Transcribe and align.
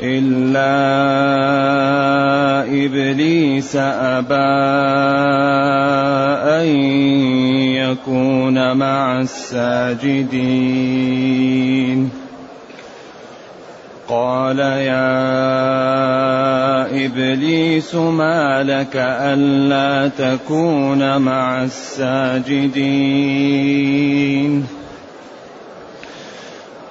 إلا 0.01 0.65
إبليس 2.85 3.75
أبى 3.75 4.35
أن 6.59 6.67
يكون 7.75 8.77
مع 8.77 9.19
الساجدين. 9.19 10.69
قال 14.07 14.59
يا 14.59 15.05
إبليس 17.05 17.95
ما 17.95 18.63
لك 18.63 18.95
ألا 18.95 20.07
تكون 20.07 21.17
مع 21.17 21.63
الساجدين. 21.63 22.79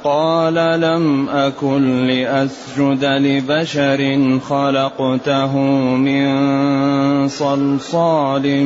قال 0.05 0.81
لم 0.81 1.29
أكن 1.29 2.07
لأسجد 2.07 3.05
لبشر 3.05 4.39
خلقته 4.49 5.57
من 5.97 7.29
صلصال 7.29 8.65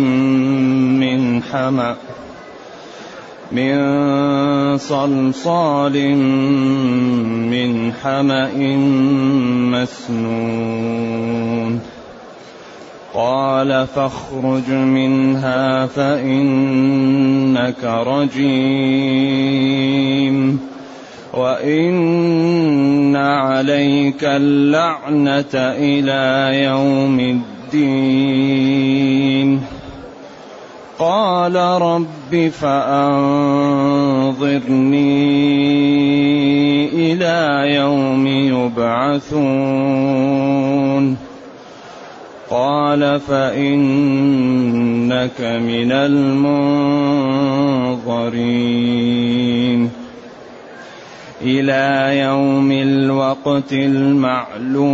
من 1.00 1.42
حمأ 1.42 1.96
من 3.52 4.78
صلصال 4.78 6.16
من 7.48 7.92
حمأ 7.92 8.76
مسنون. 9.72 11.80
قال 13.14 13.86
فاخرج 13.94 14.70
منها 14.70 15.86
فإنك 15.86 17.84
رجيم. 17.84 18.32
وان 21.32 23.16
عليك 23.16 24.24
اللعنه 24.24 25.54
إلى 25.54 26.50
يوم 26.64 27.20
الدين 27.72 28.92
قال 30.98 31.56
رب 31.56 32.50
فانظرني 32.60 33.32
إلى 37.12 37.74
يوم 37.74 38.26
يبعثون 38.26 39.72
قال 42.50 43.20
فانك 43.20 43.80
من 45.40 45.92
المنظرين 45.92 46.82
إلى 51.42 52.18
يوم 52.18 52.72
الوقت 52.72 53.72
المعلوم. 53.72 54.92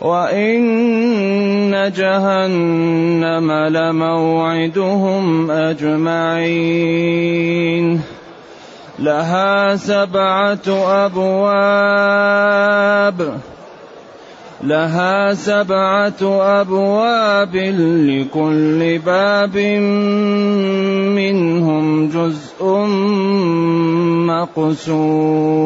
وإن 0.00 1.92
جهنم 1.96 3.52
لموعدهم 3.52 5.50
أجمعين 5.50 6.88
لها 8.98 9.76
سبعة 9.76 10.68
أبواب 11.06 12.38
لها 14.62 15.34
سبعة 15.34 16.22
أبواب 16.60 17.56
لكل 17.56 18.98
باب 18.98 19.56
منهم 21.16 22.08
جزء 22.08 22.64
مقسوم 24.26 25.58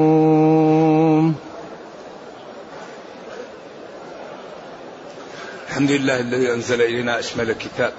الحمد 5.73 5.91
لله 5.91 6.21
الذي 6.21 6.53
أنزل 6.53 6.83
إلينا 6.83 7.19
أشمل 7.19 7.53
كتاب 7.53 7.93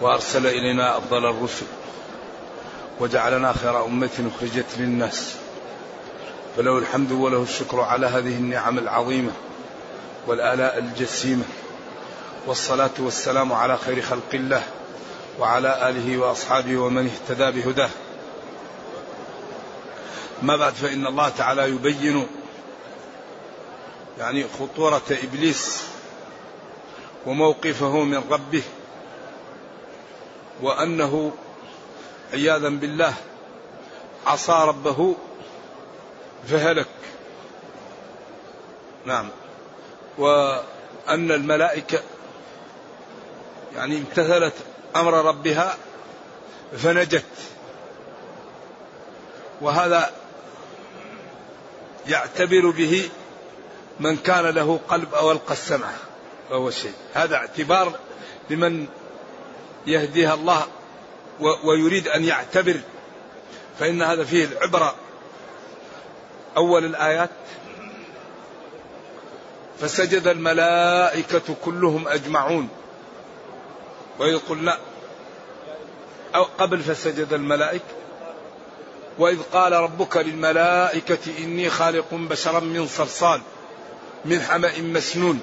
وأرسل 0.00 0.46
إلينا 0.46 0.98
أفضل 0.98 1.26
الرسل 1.26 1.66
وجعلنا 3.00 3.52
خير 3.52 3.84
أمة 3.84 4.30
أخرجت 4.34 4.66
للناس 4.78 5.34
فله 6.56 6.78
الحمد 6.78 7.12
وله 7.12 7.42
الشكر 7.42 7.80
على 7.80 8.06
هذه 8.06 8.36
النعم 8.36 8.78
العظيمة 8.78 9.30
والآلاء 10.26 10.78
الجسيمة 10.78 11.44
والصلاة 12.46 12.90
والسلام 12.98 13.52
على 13.52 13.76
خير 13.76 14.02
خلق 14.02 14.34
الله 14.34 14.62
وعلى 15.40 15.88
آله 15.88 16.18
وأصحابه 16.18 16.76
ومن 16.76 17.10
اهتدى 17.10 17.60
بهداه. 17.60 17.90
ما 20.42 20.56
بعد 20.56 20.72
فإن 20.72 21.06
الله 21.06 21.28
تعالى 21.28 21.68
يبين 21.68 22.26
يعني 24.18 24.44
خطورة 24.58 25.02
إبليس 25.10 25.82
وموقفه 27.26 28.02
من 28.04 28.24
ربه 28.30 28.62
وأنه 30.62 31.32
عياذا 32.32 32.68
بالله 32.68 33.14
عصى 34.26 34.52
ربه 34.52 35.16
فهلك. 36.48 36.86
نعم. 39.06 39.28
وأن 40.18 41.30
الملائكة 41.30 42.00
يعني 43.74 43.98
امتثلت 43.98 44.54
أمر 44.96 45.12
ربها 45.12 45.76
فنجت. 46.78 47.24
وهذا 49.60 50.10
يعتبر 52.06 52.70
به 52.70 53.10
من 54.00 54.16
كان 54.16 54.46
له 54.46 54.80
قلب 54.88 55.14
أو 55.14 55.32
ألقى 55.32 55.52
السمع. 55.52 55.88
فهو 56.50 56.70
شيء 56.70 56.92
هذا 57.14 57.36
اعتبار 57.36 57.92
لمن 58.50 58.86
يهديها 59.86 60.34
الله 60.34 60.66
ويريد 61.40 62.08
أن 62.08 62.24
يعتبر. 62.24 62.80
فإن 63.78 64.02
هذا 64.02 64.24
فيه 64.24 64.44
العبرة. 64.44 64.94
أول 66.56 66.84
الآيات. 66.84 67.30
فسجد 69.80 70.26
الملائكة 70.26 71.54
كلهم 71.64 72.08
أجمعون. 72.08 72.68
وإذ 74.18 74.38
قلنا 74.38 74.78
أو 76.34 76.42
قبل 76.42 76.80
فسجد 76.80 77.32
الملائكة 77.32 77.84
وإذ 79.18 79.42
قال 79.52 79.72
ربك 79.72 80.16
للملائكة 80.16 81.38
إني 81.38 81.70
خالق 81.70 82.14
بشرا 82.14 82.60
من 82.60 82.86
صلصال 82.86 83.40
من 84.24 84.40
حمأ 84.40 84.80
مسنون. 84.80 85.40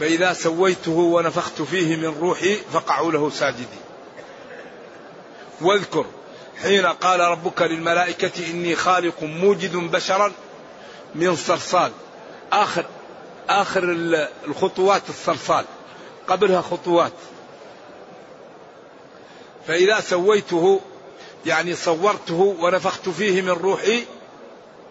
فإذا 0.00 0.32
سويته 0.32 0.92
ونفخت 0.92 1.62
فيه 1.62 1.96
من 1.96 2.16
روحي 2.20 2.56
فقعوا 2.56 3.12
له 3.12 3.30
ساجدين. 3.30 3.80
واذكر 5.60 6.06
حين 6.62 6.86
قال 6.86 7.20
ربك 7.20 7.62
للملائكة 7.62 8.50
إني 8.50 8.76
خالق 8.76 9.22
موجد 9.22 9.76
بشرا 9.76 10.32
من 11.14 11.36
صلصال 11.36 11.92
آخر 12.52 12.84
آخر 13.48 13.82
الخطوات 14.46 15.02
الصلصال 15.08 15.64
قبلها 16.28 16.60
خطوات. 16.60 17.12
فإذا 19.66 20.00
سويته 20.00 20.80
يعني 21.46 21.74
صورته 21.74 22.56
ونفخت 22.60 23.08
فيه 23.08 23.42
من 23.42 23.50
روحي 23.50 24.04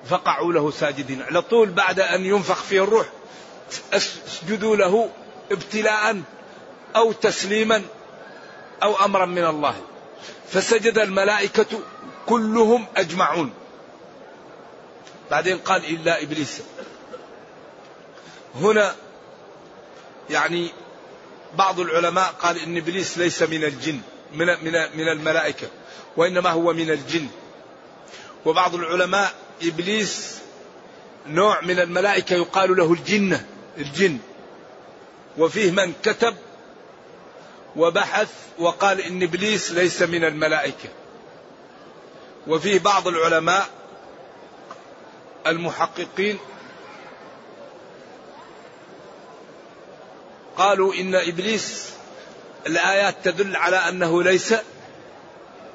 فقعوا 0.09 0.53
له 0.53 0.71
ساجدين. 0.71 1.21
على 1.21 1.41
طول 1.41 1.69
بعد 1.69 1.99
أن 1.99 2.25
ينفخ 2.25 2.63
فيه 2.63 2.83
الروح 2.83 3.05
أسجدوا 3.93 4.75
له 4.75 5.09
ابتلاء 5.51 6.21
أو 6.95 7.11
تسليما 7.11 7.83
أو 8.83 9.05
أمرا 9.05 9.25
من 9.25 9.45
الله. 9.45 9.75
فسجد 10.51 10.97
الملائكة 10.97 11.65
كلهم 12.25 12.85
أجمعون. 12.97 13.53
بعدين 15.31 15.57
قال 15.57 15.85
إلا 15.85 16.23
إبليس. 16.23 16.61
هنا 18.55 18.95
يعني 20.29 20.71
بعض 21.57 21.79
العلماء 21.79 22.33
قال 22.41 22.57
إن 22.57 22.77
إبليس 22.77 23.17
ليس 23.17 23.43
من 23.43 23.63
الجن 23.63 24.01
من 24.33 24.45
من 24.45 24.71
من 24.71 25.09
الملائكة 25.09 25.67
وإنما 26.17 26.49
هو 26.49 26.73
من 26.73 26.91
الجن. 26.91 27.27
وبعض 28.45 28.75
العلماء 28.75 29.33
إبليس 29.63 30.37
نوع 31.27 31.61
من 31.61 31.79
الملائكة 31.79 32.33
يقال 32.35 32.77
له 32.77 32.93
الجنة. 32.93 33.45
الجن. 33.79 34.17
وفيه 35.37 35.71
من 35.71 35.93
كتب 36.03 36.35
وبحث 37.75 38.31
وقال 38.59 39.01
إن 39.01 39.23
إبليس 39.23 39.71
ليس 39.71 40.01
من 40.01 40.23
الملائكة. 40.23 40.89
وفيه 42.47 42.79
بعض 42.79 43.07
العلماء 43.07 43.67
المحققين 45.47 46.37
قالوا 50.57 50.93
إن 50.93 51.15
إبليس 51.15 51.89
الآيات 52.67 53.15
تدل 53.23 53.55
على 53.55 53.77
أنه 53.77 54.23
ليس 54.23 54.53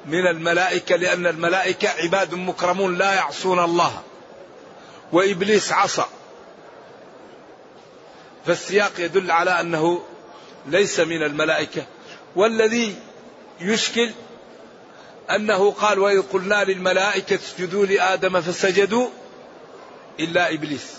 من 0.05 0.27
الملائكة 0.27 0.95
لأن 0.95 1.27
الملائكة 1.27 1.89
عباد 1.89 2.33
مكرمون 2.33 2.97
لا 2.97 3.13
يعصون 3.13 3.59
الله. 3.59 4.01
وإبليس 5.11 5.71
عصى. 5.71 6.05
فالسياق 8.47 8.91
يدل 8.99 9.31
على 9.31 9.51
أنه 9.61 10.01
ليس 10.65 10.99
من 10.99 11.23
الملائكة. 11.23 11.85
والذي 12.35 12.95
يشكل 13.61 14.11
أنه 15.29 15.71
قال 15.71 15.99
وإذ 15.99 16.21
قلنا 16.21 16.63
للملائكة 16.63 17.35
اسجدوا 17.35 17.85
لآدم 17.85 18.41
فسجدوا 18.41 19.07
إلا 20.19 20.53
إبليس 20.53 20.93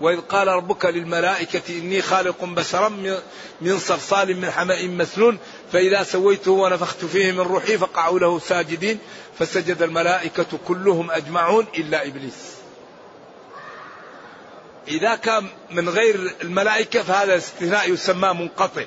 وإذ 0.00 0.20
قال 0.20 0.48
ربك 0.48 0.84
للملائكة 0.84 1.78
إني 1.78 2.02
خالق 2.02 2.44
بشرا 2.44 2.88
من 3.60 3.78
صلصال 3.78 4.36
من 4.36 4.50
حمأ 4.50 4.82
مسنون 4.82 5.38
فإذا 5.72 6.02
سويته 6.02 6.50
ونفخت 6.50 7.04
فيه 7.04 7.32
من 7.32 7.40
روحي 7.40 7.78
فقعوا 7.78 8.18
له 8.18 8.38
ساجدين 8.38 8.98
فسجد 9.38 9.82
الملائكة 9.82 10.58
كلهم 10.68 11.10
أجمعون 11.10 11.66
إلا 11.76 12.06
إبليس. 12.06 12.59
إذا 14.88 15.14
كان 15.14 15.46
من 15.70 15.88
غير 15.88 16.34
الملائكة 16.42 17.02
فهذا 17.02 17.32
الاستثناء 17.32 17.90
يسمى 17.92 18.32
منقطع 18.32 18.84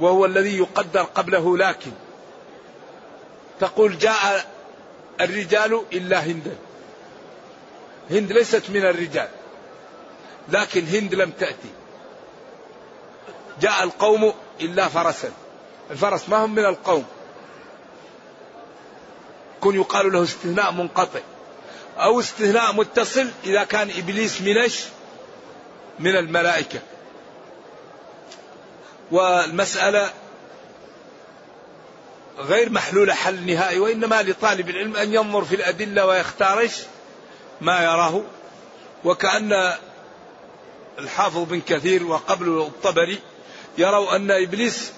وهو 0.00 0.24
الذي 0.24 0.58
يقدر 0.58 1.02
قبله 1.02 1.56
لكن 1.58 1.90
تقول 3.60 3.98
جاء 3.98 4.46
الرجال 5.20 5.82
إلا 5.92 6.26
هندا 6.26 6.56
هند 8.10 8.32
ليست 8.32 8.70
من 8.70 8.84
الرجال 8.84 9.28
لكن 10.48 10.86
هند 10.86 11.14
لم 11.14 11.30
تأتي. 11.30 11.68
جاء 13.60 13.84
القوم 13.84 14.32
إلا 14.60 14.88
فرسا. 14.88 15.32
الفرس 15.90 16.28
ما 16.28 16.36
هم 16.36 16.54
من 16.54 16.64
القوم. 16.64 17.04
كن 19.60 19.74
يقال 19.74 20.12
له 20.12 20.22
استثناء 20.22 20.72
منقطع. 20.72 21.20
أو 21.98 22.20
استثناء 22.20 22.72
متصل 22.72 23.28
إذا 23.44 23.64
كان 23.64 23.90
إبليس 23.98 24.40
منش 24.40 24.80
من 25.98 26.16
الملائكة 26.16 26.80
والمسألة 29.10 30.10
غير 32.38 32.70
محلولة 32.70 33.14
حل 33.14 33.46
نهائي 33.46 33.78
وإنما 33.78 34.22
لطالب 34.22 34.70
العلم 34.70 34.96
أن 34.96 35.14
ينظر 35.14 35.44
في 35.44 35.54
الأدلة 35.54 36.06
ويختارش 36.06 36.72
ما 37.60 37.84
يراه 37.84 38.22
وكأن 39.04 39.72
الحافظ 40.98 41.42
بن 41.42 41.60
كثير 41.60 42.06
وقبل 42.06 42.48
الطبري 42.48 43.18
يروا 43.78 44.16
أن 44.16 44.30
إبليس 44.30 44.92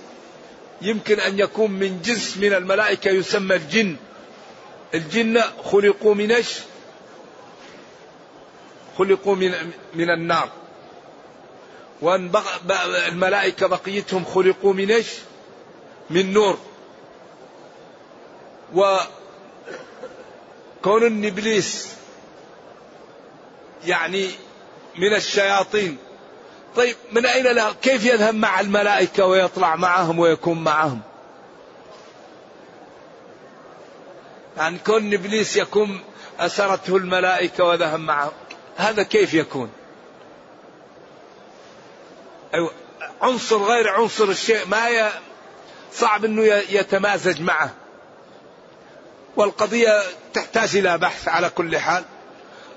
يمكن 0.83 1.21
أن 1.21 1.39
يكون 1.39 1.71
من 1.71 2.03
جنس 2.03 2.37
من 2.37 2.53
الملائكة 2.53 3.11
يسمى 3.11 3.57
الجن 3.57 3.97
الجن 4.95 5.43
خلقوا 5.65 6.15
من؟ 6.15 6.65
خلقوا 9.01 9.37
من 9.37 9.73
من 9.95 10.11
النار. 10.11 10.49
وأن 12.01 12.33
الملائكة 13.09 13.67
بقيتهم 13.67 14.25
خلقوا 14.25 14.73
من 14.73 14.91
إيش؟ 14.91 15.07
من 16.11 16.33
نور. 16.33 16.59
وكون 18.75 19.07
ان 21.07 21.25
ابليس 21.25 21.89
يعني 23.85 24.31
من 24.99 25.15
الشياطين. 25.15 25.97
طيب 26.77 26.97
من 27.13 27.27
أين 27.27 27.47
له؟ 27.47 27.73
كيف 27.73 28.05
يذهب 28.05 28.35
مع 28.35 28.61
الملائكة 28.61 29.27
ويطلع 29.27 29.77
معهم 29.77 30.19
ويكون 30.19 30.65
معهم؟ 30.65 31.01
يعني 34.57 34.79
كون 34.79 35.15
إبليس 35.15 35.57
يكون 35.57 36.01
أسرته 36.41 36.97
الملائكة 36.97 37.65
وذهب 37.65 38.01
معهم. 38.01 38.33
هذا 38.81 39.03
كيف 39.03 39.35
يكون؟ 39.35 39.71
أيوة 42.55 42.73
عنصر 43.21 43.63
غير 43.63 43.89
عنصر 43.89 44.25
الشيء 44.25 44.67
ما 44.67 44.89
ي... 44.89 45.11
صعب 45.93 46.25
إنه 46.25 46.45
يتمازج 46.45 47.41
معه. 47.41 47.75
والقضية 49.37 50.03
تحتاج 50.35 50.77
إلى 50.77 50.99
بحث 50.99 51.29
على 51.29 51.51
كل 51.51 51.79
حال. 51.79 52.05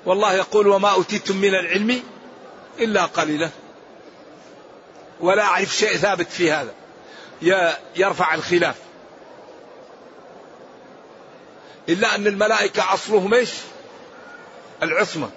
والله 0.06 0.34
يقول 0.34 0.68
وما 0.68 0.90
أوتيتم 0.90 1.38
من 1.38 1.56
العلم 1.56 2.04
إلا 2.80 3.06
قليلا. 3.06 3.50
ولا 5.20 5.44
أعرف 5.44 5.76
شيء 5.76 5.98
ثابت 5.98 6.28
في 6.28 6.52
هذا. 6.52 6.74
يرفع 7.96 8.34
الخلاف. 8.34 8.76
إلا 11.90 12.16
أن 12.16 12.28
الملائكة 12.28 12.94
أصلهم 12.94 13.34
إيش؟ 13.34 13.52
العصمة. 14.84 15.30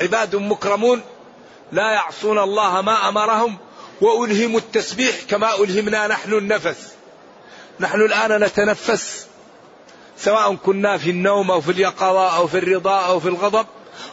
عباد 0.00 0.36
مكرمون 0.36 1.02
لا 1.72 1.90
يعصون 1.90 2.38
الله 2.38 2.80
ما 2.80 3.08
أمرهم 3.08 3.56
وألهموا 4.00 4.58
التسبيح 4.58 5.22
كما 5.28 5.54
ألهمنا 5.54 6.06
نحن 6.06 6.32
النفس. 6.32 6.92
نحن 7.80 8.00
الآن 8.00 8.42
نتنفس 8.42 9.26
سواء 10.18 10.54
كنا 10.54 10.98
في 10.98 11.10
النوم 11.10 11.50
أو 11.50 11.60
في 11.60 11.70
اليقظة 11.70 12.36
أو 12.36 12.46
في 12.46 12.58
الرضا 12.58 13.00
أو 13.00 13.20
في 13.20 13.28
الغضب 13.28 13.66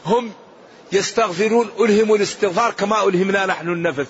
هم 0.06 0.34
يستغفرون 0.92 1.72
ألهموا 1.80 2.18
الاستغفار 2.18 2.72
كما 2.74 3.04
ألهمنا 3.04 3.46
نحن 3.46 3.70
النفس. 3.70 4.08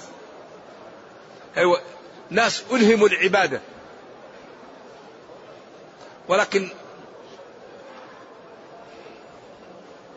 أيوة 1.58 1.82
ناس 2.30 2.64
ألهموا 2.72 3.08
العبادة. 3.08 3.62
ولكن 6.28 6.70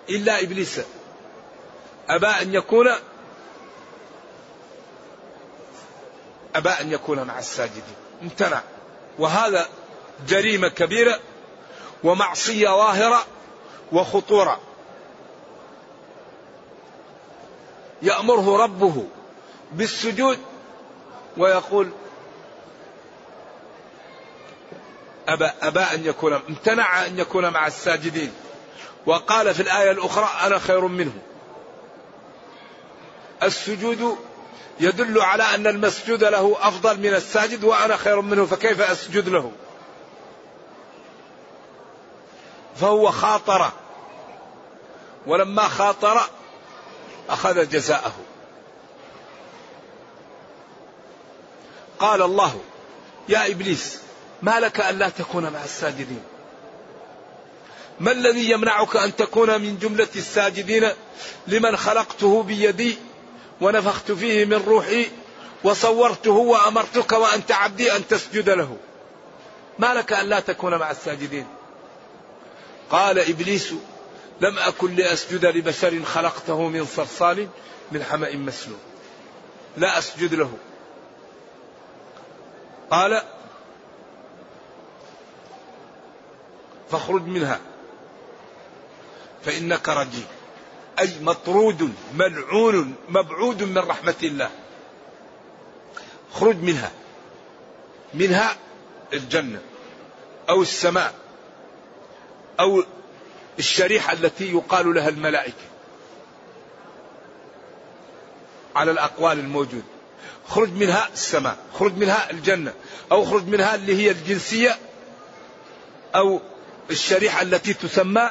إلا 0.09 0.43
إبليس 0.43 0.81
أبى 2.09 2.27
أن 2.27 2.55
يكون 2.55 2.89
أبى 6.55 6.69
أن 6.69 6.93
يكون 6.93 7.23
مع 7.23 7.39
الساجدين. 7.39 7.95
امتنع. 8.23 8.61
وهذا 9.19 9.69
جريمة 10.29 10.69
كبيرة 10.69 11.21
ومعصية 12.05 12.69
ظاهرة 12.69 13.27
وخطورة. 13.93 14.61
يأمره 18.03 18.57
ربه 18.57 19.07
بالسجود 19.73 20.39
ويقول 21.37 21.91
أبى, 25.29 25.51
أبى 25.63 25.81
أن 25.81 26.05
يكون 26.05 26.33
امتنع 26.33 27.07
أن 27.07 27.19
يكون 27.19 27.51
مع 27.51 27.67
الساجدين. 27.67 28.33
وقال 29.07 29.55
في 29.55 29.63
الآية 29.63 29.91
الأخرى 29.91 30.31
أنا 30.47 30.59
خير 30.59 30.87
منه. 30.87 31.23
السجود 33.43 34.19
يدل 34.81 35.21
على 35.21 35.43
أن 35.43 35.67
المسجود 35.67 36.25
له 36.25 36.57
أفضل 36.61 36.99
من 37.01 37.15
الساجد 37.15 37.65
وأنا 37.65 37.97
خير 37.97 38.21
منه 38.21 38.47
فكيف 38.47 38.81
أسجد 38.81 39.29
له؟ 39.29 39.53
فهو 42.77 43.11
خاطر. 43.11 43.71
ولما 45.27 45.69
خاطر 45.69 46.21
أخذ 47.29 47.69
جزاءه. 47.69 48.15
قال 51.99 52.23
الله 52.23 52.61
يا 53.29 53.47
إبليس 53.47 53.99
ما 54.43 54.61
لك 54.61 54.81
ألا 54.81 55.09
تكون 55.09 55.51
مع 55.53 55.65
الساجدين؟ 55.65 56.23
ما 58.01 58.13
الذي 58.13 58.51
يمنعك 58.51 58.97
أن 58.97 59.17
تكون 59.17 59.61
من 59.61 59.79
جملة 59.79 60.09
الساجدين؟ 60.17 60.91
لمن 61.47 61.77
خلقته 61.77 62.43
بيدي 62.43 62.99
ونفخت 63.61 64.13
فيه 64.13 64.45
من 64.45 64.63
روحي 64.67 65.11
وصورته 65.65 66.31
وأمرتك 66.31 67.13
وأنت 67.13 67.53
عبدي 67.53 67.97
أن 67.97 68.09
تسجد 68.09 68.51
له. 68.51 68.77
ما 69.79 69.95
لك 69.95 70.13
أن 70.13 70.27
لا 70.27 70.41
تكون 70.41 70.75
مع 70.77 70.91
الساجدين؟ 70.91 71.47
قال 72.91 73.19
إبليس 73.19 73.73
لم 74.41 74.59
أكن 74.59 74.97
لأسجد 74.97 75.47
لبشر 75.47 76.03
خلقته 76.05 76.69
من 76.69 76.87
صلصال 76.97 77.49
من 77.93 78.05
حمأ 78.05 78.37
مسلول 78.37 78.79
لا 79.77 79.99
أسجد 79.99 80.35
له. 80.35 80.53
قال 82.91 83.23
فاخرج 86.91 87.23
منها 87.23 87.61
فإنك 89.45 89.89
رجيم. 89.89 90.27
أي 90.99 91.11
مطرود 91.21 91.95
ملعون 92.15 92.95
مبعود 93.09 93.63
من 93.63 93.79
رحمة 93.79 94.15
الله. 94.23 94.51
خرج 96.33 96.57
منها. 96.57 96.91
منها 98.15 98.57
الجنة 99.13 99.61
أو 100.49 100.63
السماء 100.63 101.15
أو 102.61 102.85
الشريحة 103.59 104.13
التي 104.13 104.53
يقال 104.53 104.95
لها 104.95 105.09
الملائكة. 105.09 105.67
على 108.77 108.91
الأقوال 108.91 109.39
الموجودة 109.39 109.85
خرج 110.49 110.73
منها 110.73 111.09
السماء 111.13 111.57
خرج 111.75 111.97
منها 111.97 112.31
الجنة 112.31 112.73
أو 113.13 113.25
خرج 113.25 113.49
منها 113.49 113.75
اللي 113.75 113.97
هي 113.97 114.11
الجنسية 114.11 114.79
أو 116.15 116.41
الشريحة 116.91 117.43
التي 117.43 117.75
تسمى 117.75 118.31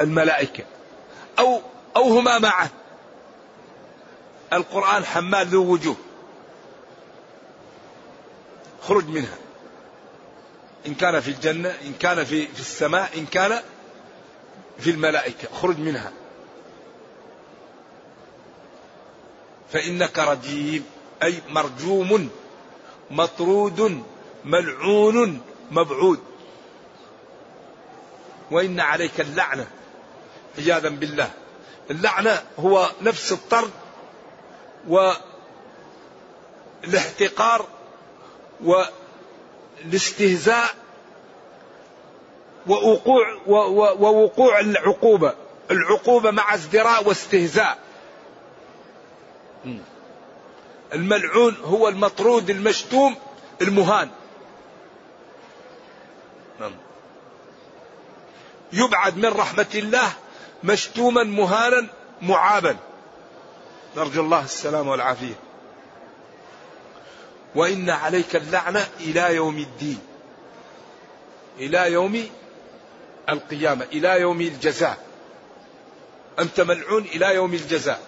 الملائكة 0.00 0.64
أو 1.38 1.60
أو 1.96 2.18
هما 2.18 2.38
معه. 2.38 2.70
القرآن 4.52 5.04
حمال 5.04 5.46
ذو 5.46 5.72
وجوه. 5.72 5.96
خرج 8.82 9.08
منها. 9.08 9.38
إن 10.86 10.94
كان 10.94 11.20
في 11.20 11.28
الجنة 11.28 11.68
إن 11.68 11.92
كان 11.92 12.24
في, 12.24 12.46
في 12.46 12.60
السماء 12.60 13.18
إن 13.18 13.26
كان 13.26 13.60
في 14.78 14.90
الملائكة. 14.90 15.48
خرج 15.62 15.78
منها. 15.78 16.12
فإنك 19.72 20.18
رجيم. 20.18 20.84
أي 21.22 21.42
مرجوم 21.48 22.30
مطرود 23.10 24.02
ملعون 24.44 25.40
مبعود 25.70 26.20
وإن 28.50 28.80
عليك 28.80 29.20
اللعنة. 29.20 29.66
عياذا 30.58 30.88
بالله. 30.88 31.30
اللعنة 31.90 32.42
هو 32.58 32.90
نفس 33.02 33.32
الطرد 33.32 33.70
والاحتقار 36.86 37.66
والاستهزاء 39.84 40.74
ووقوع 42.66 43.38
ووقوع 43.46 44.60
العقوبة. 44.60 45.34
العقوبة 45.70 46.30
مع 46.30 46.54
ازدراء 46.54 47.08
واستهزاء. 47.08 47.78
الملعون 50.92 51.56
هو 51.64 51.88
المطرود 51.88 52.50
المشتوم 52.50 53.16
المهان. 53.62 54.10
نعم. 56.60 56.72
يبعد 58.72 59.16
من 59.16 59.28
رحمة 59.28 59.66
الله 59.74 60.12
مشتوما 60.64 61.24
مهانا 61.24 61.86
معابا. 62.22 62.76
نرجو 63.96 64.20
الله 64.20 64.44
السلام 64.44 64.88
والعافية. 64.88 65.34
وإن 67.54 67.90
عليك 67.90 68.36
اللعنة 68.36 68.88
إلى 69.00 69.34
يوم 69.34 69.58
الدين. 69.58 69.98
إلى 71.58 71.92
يوم 71.92 72.28
القيامة 73.28 73.84
إلى 73.92 74.20
يوم 74.20 74.40
الجزاء. 74.40 74.98
أنت 76.38 76.60
ملعون 76.60 77.02
إلى 77.02 77.34
يوم 77.34 77.54
الجزاء. 77.54 78.00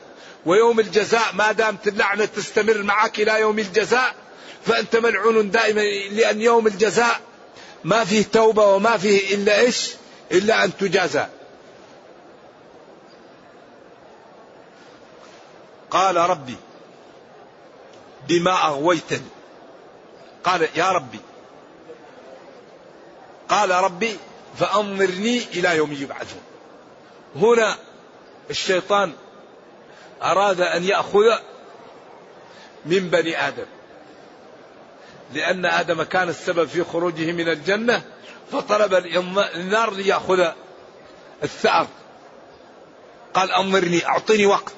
ويوم 0.46 0.80
الجزاء 0.80 1.34
ما 1.34 1.52
دامت 1.52 1.88
اللعنة 1.88 2.24
تستمر 2.24 2.82
معك 2.82 3.20
إلى 3.20 3.40
يوم 3.40 3.58
الجزاء 3.58 4.14
فأنت 4.66 4.96
ملعون 4.96 5.50
دائما 5.50 5.80
لأن 6.10 6.40
يوم 6.40 6.66
الجزاء 6.66 7.20
ما 7.84 8.04
فيه 8.04 8.22
توبة 8.32 8.64
وما 8.64 8.96
فيه 8.96 9.34
إلا 9.34 9.60
إيش؟ 9.60 9.90
إلا 10.32 10.64
أن 10.64 10.76
تجازى. 10.76 11.26
قال 15.90 16.16
ربي 16.16 16.56
بما 18.28 18.66
أغويتني. 18.66 19.28
قال 20.44 20.68
يا 20.74 20.92
ربي. 20.92 21.20
قال 23.48 23.70
ربي 23.70 24.18
فأنظرني 24.58 25.38
إلى 25.38 25.76
يوم 25.76 25.92
يبعثون. 25.92 26.42
هنا 27.36 27.76
الشيطان 28.50 29.12
أراد 30.22 30.60
أن 30.60 30.84
يأخذ 30.84 31.38
من 32.86 33.10
بني 33.10 33.48
آدم. 33.48 33.66
لأن 35.32 35.66
آدم 35.66 36.02
كان 36.02 36.28
السبب 36.28 36.68
في 36.68 36.84
خروجه 36.84 37.32
من 37.32 37.48
الجنة 37.48 38.02
فطلب 38.52 38.94
النار 39.54 39.90
ليأخذ 39.90 40.50
الثأر. 41.42 41.86
قال 43.34 43.52
أنظرني 43.52 44.06
أعطني 44.06 44.46
وقت. 44.46 44.72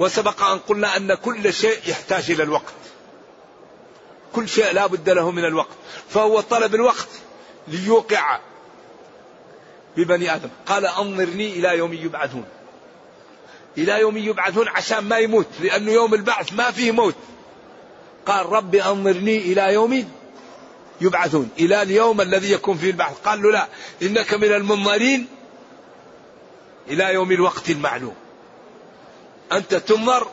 وسبق 0.00 0.42
أن 0.42 0.58
قلنا 0.58 0.96
أن 0.96 1.14
كل 1.14 1.54
شيء 1.54 1.78
يحتاج 1.86 2.30
إلى 2.30 2.42
الوقت. 2.42 2.74
كل 4.32 4.48
شيء 4.48 4.72
لا 4.72 4.86
بد 4.86 5.10
له 5.10 5.30
من 5.30 5.44
الوقت. 5.44 5.76
فهو 6.08 6.40
طلب 6.40 6.74
الوقت 6.74 7.08
ليوقع 7.68 8.40
ببني 9.96 10.34
آدم. 10.34 10.48
قال 10.66 10.86
أنظرني 10.86 11.52
إلى 11.52 11.78
يوم 11.78 11.92
يبعثون. 11.92 12.44
إلى 13.78 14.00
يوم 14.00 14.16
يبعثون 14.16 14.68
عشان 14.68 14.98
ما 14.98 15.18
يموت 15.18 15.46
لأنه 15.60 15.92
يوم 15.92 16.14
البعث 16.14 16.52
ما 16.52 16.70
فيه 16.70 16.92
موت. 16.92 17.14
قال 18.26 18.46
ربي 18.46 18.84
أنظرني 18.84 19.38
إلى 19.38 19.74
يوم 19.74 20.08
يبعثون. 21.00 21.48
إلى 21.58 21.82
اليوم 21.82 22.20
الذي 22.20 22.52
يكون 22.52 22.76
فيه 22.76 22.90
البعث. 22.90 23.20
قال 23.24 23.42
له 23.42 23.50
لا 23.50 23.68
إنك 24.02 24.34
من 24.34 24.52
المنظرين 24.52 25.26
إلى 26.88 27.14
يوم 27.14 27.32
الوقت 27.32 27.70
المعلوم. 27.70 28.14
أنت 29.52 29.74
تنظر 29.74 30.28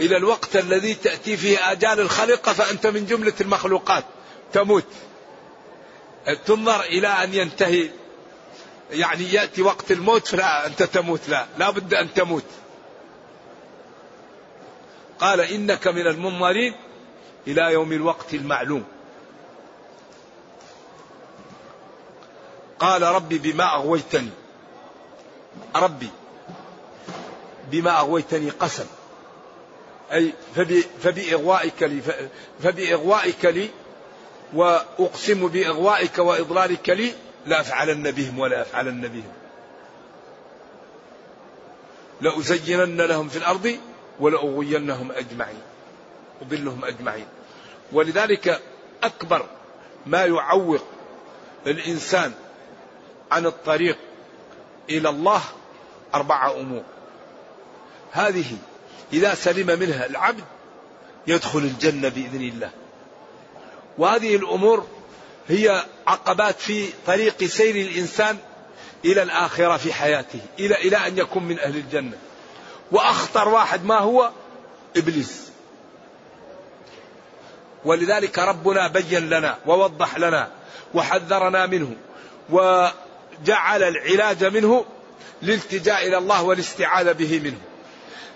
إلى 0.00 0.16
الوقت 0.16 0.56
الذي 0.56 0.94
تأتي 0.94 1.36
فيه 1.36 1.72
آجال 1.72 2.00
الخليقة 2.00 2.52
فأنت 2.52 2.86
من 2.86 3.06
جملة 3.06 3.32
المخلوقات 3.40 4.04
تموت. 4.52 4.86
تنظر 6.46 6.80
إلى 6.80 7.08
أن 7.08 7.34
ينتهي. 7.34 7.90
يعني 8.90 9.32
يأتي 9.32 9.62
وقت 9.62 9.92
الموت 9.92 10.26
فلا 10.26 10.66
أنت 10.66 10.82
تموت 10.82 11.28
لا. 11.28 11.46
لا 11.58 11.70
بد 11.70 11.94
أن 11.94 12.14
تموت. 12.14 12.44
قال 15.20 15.40
إنك 15.40 15.88
من 15.88 16.06
المنظرين 16.06 16.74
إلى 17.46 17.72
يوم 17.72 17.92
الوقت 17.92 18.34
المعلوم. 18.34 18.84
قال 22.78 23.02
ربي 23.02 23.38
بما 23.38 23.74
أغويتني. 23.74 24.30
ربي 25.76 26.10
بما 27.70 27.98
أغويتني 27.98 28.50
قسم. 28.50 28.86
أي 30.12 30.32
فبإغوائك 31.02 31.82
لي 31.82 32.02
فبإغوائك 32.62 33.44
لي 33.44 33.70
وأقسم 34.54 35.48
بإغوائك 35.48 36.18
وإضلالك 36.18 36.90
لي 36.90 37.12
لا 37.46 37.60
أفعلن 37.60 38.10
بهم 38.10 38.38
ولا 38.38 38.62
أفعلن 38.62 39.08
بهم. 39.08 39.32
لأزينن 42.20 43.00
لهم 43.00 43.28
في 43.28 43.36
الأرض 43.36 43.78
ولأغوينهم 44.20 45.12
أجمعين 45.12 45.62
أضلهم 46.42 46.84
أجمعين. 46.84 47.26
ولذلك 47.92 48.62
أكبر 49.02 49.46
ما 50.06 50.24
يعوق 50.24 50.84
الإنسان 51.66 52.32
عن 53.30 53.46
الطريق 53.46 53.98
إلى 54.90 55.08
الله 55.08 55.40
أربعة 56.14 56.60
أمور. 56.60 56.82
هذه 58.12 58.56
إذا 59.12 59.34
سلم 59.34 59.78
منها 59.78 60.06
العبد 60.06 60.44
يدخل 61.26 61.58
الجنة 61.58 62.08
بإذن 62.08 62.40
الله. 62.40 62.70
وهذه 63.98 64.36
الأمور 64.36 64.86
هي 65.48 65.84
عقبات 66.06 66.60
في 66.60 66.88
طريق 67.06 67.44
سير 67.44 67.74
الإنسان 67.74 68.38
إلى 69.04 69.22
الآخرة 69.22 69.76
في 69.76 69.92
حياته 69.92 70.40
إلى 70.58 70.74
إلى 70.74 70.96
أن 70.96 71.18
يكون 71.18 71.42
من 71.42 71.58
أهل 71.58 71.76
الجنة. 71.76 72.18
وأخطر 72.92 73.48
واحد 73.48 73.84
ما 73.84 73.98
هو؟ 73.98 74.30
إبليس. 74.96 75.48
ولذلك 77.84 78.38
ربنا 78.38 78.88
بين 78.88 79.30
لنا 79.30 79.58
ووضح 79.66 80.18
لنا 80.18 80.50
وحذرنا 80.94 81.66
منه 81.66 81.96
وجعل 82.50 83.82
العلاج 83.82 84.44
منه 84.44 84.84
الالتجاء 85.42 86.08
إلى 86.08 86.18
الله 86.18 86.42
والاستعاذة 86.42 87.12
به 87.12 87.40
منه. 87.40 87.58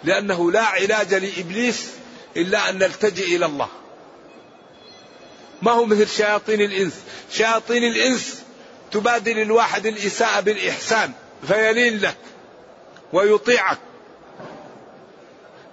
لأنه 0.05 0.51
لا 0.53 0.63
علاج 0.63 1.15
لإبليس 1.15 1.87
إلا 2.37 2.71
أن 2.71 2.79
نلتجئ 2.79 3.37
إلى 3.37 3.47
الله. 3.47 3.69
ما 5.63 5.73
هو 5.73 5.85
مثل 5.85 6.09
شياطين 6.09 6.61
الإنس، 6.61 6.93
شياطين 7.31 7.85
الإنس 7.85 8.43
تبادل 8.91 9.39
الواحد 9.39 9.87
الإساءة 9.87 10.41
بالإحسان 10.41 11.13
فيلين 11.49 11.99
لك 12.01 12.17
ويطيعك. 13.13 13.79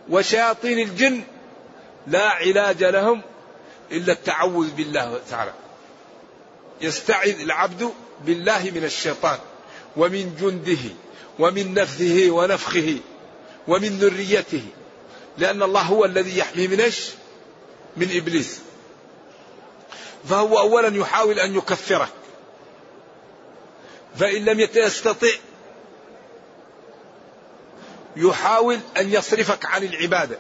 وشياطين 0.10 0.80
الجن 0.80 1.22
لا 2.08 2.30
علاج 2.30 2.84
لهم 2.84 3.22
إلا 3.92 4.14
التعوذ 4.14 4.72
بالله 4.72 5.20
تعالى. 5.30 5.54
يستعذ 6.82 7.40
العبد 7.40 7.94
بالله 8.26 8.72
من 8.76 8.84
الشيطان 8.84 9.38
ومن 9.98 10.36
جنده 10.42 10.94
ومن 11.40 11.74
نفثه 11.74 12.32
ونفخه 12.32 12.98
ومن 13.70 14.00
ذريته. 14.00 14.64
لأن 15.38 15.64
الله 15.64 15.82
هو 15.82 16.06
الذي 16.06 16.38
يحمي 16.38 16.68
من 16.68 16.80
إيش؟ 16.80 17.10
من 17.98 18.18
إبليس. 18.18 18.60
فهو 20.30 20.60
أولا 20.60 20.98
يحاول 20.98 21.40
أن 21.40 21.56
يكفرك. 21.56 22.10
فإن 24.20 24.46
لم 24.46 24.60
يستطع 24.60 25.28
يحاول 28.16 28.80
أن 28.98 29.14
يصرفك 29.14 29.66
عن 29.66 29.84
العبادة. 29.84 30.40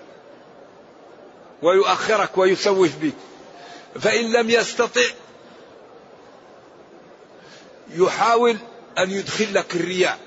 ويؤخرك 1.62 2.38
ويسوف 2.38 2.96
بك. 3.02 3.14
فإن 4.02 4.32
لم 4.32 4.50
يستطع 4.50 5.06
يحاول 7.94 8.58
أن 8.98 9.12
يدخل 9.12 9.54
لك 9.54 9.76
الرياء. 9.76 10.20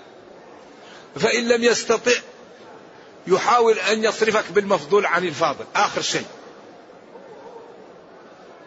فإن 1.17 1.49
لم 1.49 1.65
يستطع 1.65 2.13
يحاول 3.27 3.79
أن 3.79 4.05
يصرفك 4.05 4.53
بالمفضول 4.53 5.07
عن 5.07 5.25
الفاضل. 5.25 5.65
آخر 5.77 6.03
شيء. 6.03 6.27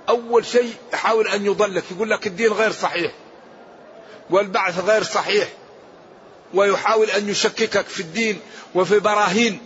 أول 0.10 0.46
شيء 0.46 0.74
يحاول 0.94 1.28
أن 1.28 1.46
يضلك. 1.46 1.84
يقول 1.92 2.10
لك 2.10 2.28
الدين 2.28 2.52
غير 2.52 2.72
صحيح. 2.72 3.12
والبعث 4.30 4.80
غير 4.80 5.04
صحيح. 5.04 5.48
ويحاول 6.54 7.10
أن 7.10 7.30
يشككك 7.30 7.86
في 7.86 8.00
الدين 8.00 8.40
وفي 8.76 9.00
براهين. 9.00 9.60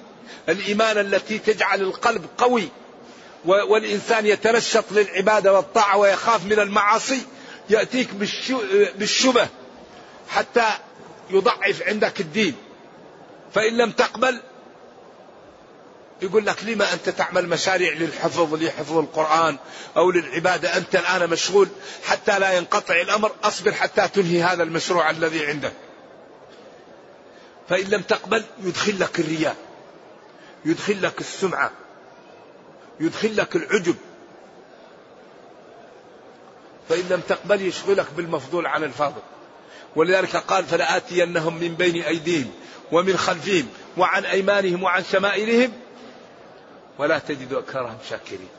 الإيمان 0.49 0.97
التي 0.97 1.37
تجعل 1.37 1.81
القلب 1.81 2.25
قوي. 2.37 2.69
والإنسان 3.45 4.25
يتنشط 4.25 4.85
للعبادة 4.91 5.53
والطاعة 5.53 5.97
ويخاف 5.97 6.45
من 6.45 6.59
المعاصي. 6.59 7.21
يأتيك 7.69 8.09
بالشبه. 8.95 9.47
حتى 10.29 10.69
يضعف 11.29 11.83
عندك 11.83 12.19
الدين. 12.19 12.55
فإن 13.53 13.77
لم 13.77 13.91
تقبل 13.91 14.41
يقول 16.21 16.45
لك 16.45 16.63
لما 16.63 16.93
أنت 16.93 17.09
تعمل 17.09 17.49
مشاريع 17.49 17.93
للحفظ 17.93 18.53
لحفظ 18.53 18.97
القرآن 18.97 19.57
أو 19.97 20.11
للعبادة 20.11 20.77
أنت 20.77 20.95
الآن 20.95 21.29
مشغول 21.29 21.67
حتى 22.03 22.39
لا 22.39 22.53
ينقطع 22.53 23.01
الأمر 23.01 23.31
أصبر 23.43 23.71
حتى 23.71 24.07
تنهي 24.07 24.43
هذا 24.43 24.63
المشروع 24.63 25.09
الذي 25.09 25.45
عندك. 25.45 25.73
فإن 27.69 27.85
لم 27.85 28.01
تقبل 28.01 28.43
يدخل 28.63 28.99
لك 28.99 29.19
الرياء 29.19 29.55
يدخل 30.65 31.01
لك 31.01 31.19
السمعة 31.19 31.71
يدخل 32.99 33.37
لك 33.37 33.55
العجب. 33.55 33.95
فإن 36.89 37.03
لم 37.09 37.21
تقبل 37.29 37.61
يشغلك 37.61 38.07
بالمفضول 38.17 38.67
عن 38.67 38.83
الفاضل. 38.83 39.21
ولذلك 39.95 40.35
قال 40.35 40.65
فلآتينهم 40.65 41.59
من 41.59 41.75
بين 41.75 42.03
أيديهم 42.03 42.51
ومن 42.91 43.17
خلفهم 43.17 43.67
وعن 43.97 44.25
أيمانهم 44.25 44.83
وعن 44.83 45.03
شمائلهم 45.11 45.71
ولا 46.99 47.19
تجد 47.19 47.53
أكثرهم 47.53 47.97
شاكرين. 48.09 48.49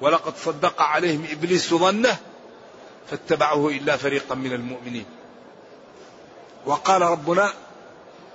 ولقد 0.00 0.36
صدق 0.36 0.82
عليهم 0.82 1.26
إبليس 1.30 1.74
ظنه 1.74 2.16
فاتبعه 3.10 3.68
إلا 3.68 3.96
فريقا 3.96 4.34
من 4.34 4.52
المؤمنين. 4.52 5.04
وقال 6.66 7.02
ربنا 7.02 7.52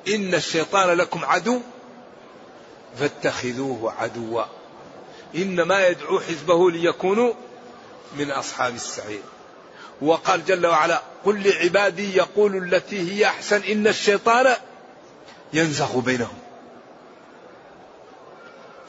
إن 0.08 0.34
الشيطان 0.34 0.98
لكم 0.98 1.26
عدو 1.26 1.62
فاتخذوه 3.00 3.94
عدوا. 3.94 4.44
إنما 5.36 5.88
يدعو 5.88 6.20
حزبه 6.20 6.72
ليكونوا 6.72 7.34
من 8.18 8.32
أصحاب 8.32 8.76
السعير. 8.76 9.22
وقال 10.02 10.46
جل 10.46 10.68
وعلا 10.68 11.02
قل 11.26 11.50
لعبادي 11.50 12.18
يقول 12.18 12.74
التي 12.74 13.12
هي 13.12 13.26
أحسن 13.26 13.64
إن 13.64 13.88
الشيطان 13.88 14.56
ينزغ 15.54 16.00
بينهم. 16.00 16.47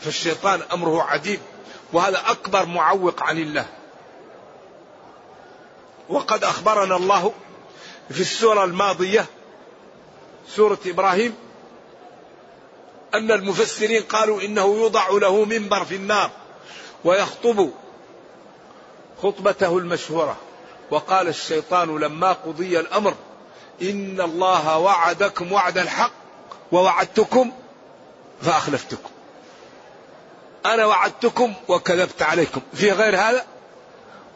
فالشيطان 0.01 0.63
أمره 0.73 1.03
عجيب 1.03 1.41
وهذا 1.93 2.23
أكبر 2.27 2.67
معوق 2.67 3.23
عن 3.23 3.39
الله. 3.39 3.67
وقد 6.09 6.45
أخبرنا 6.45 6.97
الله 6.97 7.33
في 8.11 8.21
السورة 8.21 8.65
الماضية 8.65 9.27
سورة 10.49 10.79
إبراهيم 10.87 11.35
أن 13.15 13.31
المفسرين 13.31 14.03
قالوا 14.03 14.43
إنه 14.43 14.63
يوضع 14.63 15.09
له 15.09 15.45
منبر 15.45 15.85
في 15.85 15.97
النار 15.97 16.31
ويخطب 17.05 17.71
خطبته 19.23 19.79
المشهورة. 19.79 20.37
وقال 20.91 21.29
الشيطان 21.29 21.99
لما 21.99 22.33
قضي 22.33 22.81
الأمر 22.81 23.15
إن 23.83 24.21
الله 24.21 24.79
وعدكم 24.79 25.53
وعد 25.53 25.79
الحق 25.79 26.13
ووعدتكم 26.73 27.53
فأخلفتكم. 28.43 29.11
أنا 30.66 30.87
وعدتكم 30.87 31.53
وكذبت 31.68 32.23
عليكم. 32.23 32.61
في 32.75 32.90
غير 32.90 33.16
هذا 33.16 33.44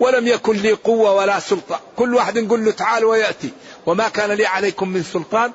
ولم 0.00 0.26
يكن 0.26 0.56
لي 0.56 0.72
قوة 0.72 1.14
ولا 1.14 1.40
سلطة. 1.40 1.80
كل 1.96 2.14
واحد 2.14 2.38
نقول 2.38 2.64
له 2.64 2.70
تعال 2.70 3.04
ويأتي. 3.04 3.50
وما 3.87 4.08
كان 4.08 4.30
لي 4.30 4.46
عليكم 4.46 4.88
من 4.88 5.02
سلطان 5.02 5.52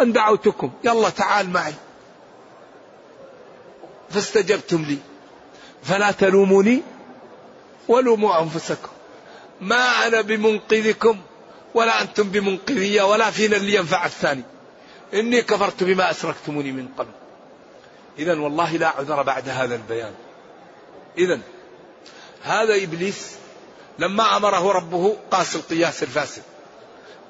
أن 0.00 0.12
دعوتكم. 0.12 0.70
يلا 0.84 1.08
تعال 1.08 1.50
معي. 1.50 1.74
فاستجبتم 4.10 4.84
لي. 4.84 4.98
فلا 5.82 6.10
تلوموني 6.10 6.82
ولوموا 7.88 8.42
أنفسكم. 8.42 8.88
ما 9.60 10.06
أنا 10.06 10.20
بمنقذكم 10.20 11.18
ولا 11.74 12.02
أنتم 12.02 12.22
بمنقذية 12.22 13.02
ولا 13.02 13.30
فينا 13.30 13.56
اللي 13.56 13.74
ينفع 13.74 14.06
الثاني. 14.06 14.42
إني 15.14 15.42
كفرت 15.42 15.84
بما 15.84 16.10
أسركتموني 16.10 16.72
من 16.72 16.88
قبل. 16.98 17.10
إذا 18.18 18.40
والله 18.40 18.76
لا 18.76 18.88
عذر 18.88 19.22
بعد 19.22 19.48
هذا 19.48 19.74
البيان. 19.74 20.14
إذا 21.18 21.40
هذا 22.42 22.74
إبليس 22.84 23.36
لما 23.98 24.36
أمره 24.36 24.72
ربه 24.72 25.16
قاس 25.30 25.56
القياس 25.56 26.02
الفاسد. 26.02 26.42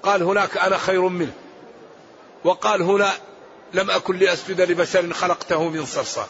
قال 0.03 0.23
هناك 0.23 0.57
أنا 0.57 0.79
خير 0.79 1.09
منه. 1.09 1.33
وقال 2.45 2.83
هنا 2.83 3.13
لم 3.75 3.91
أكن 3.91 4.19
لأسجد 4.19 4.61
لبشر 4.61 5.13
خلقته 5.13 5.69
من 5.69 5.87
صلصال. 5.87 6.27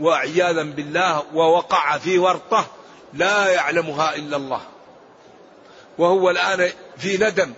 وعياذا 0.00 0.62
بالله 0.62 1.22
ووقع 1.34 1.98
في 1.98 2.18
ورطه 2.18 2.66
لا 3.14 3.48
يعلمها 3.48 4.14
إلا 4.16 4.36
الله. 4.36 4.60
وهو 5.98 6.30
الآن 6.30 6.72
في 6.98 7.16
ندم 7.16 7.52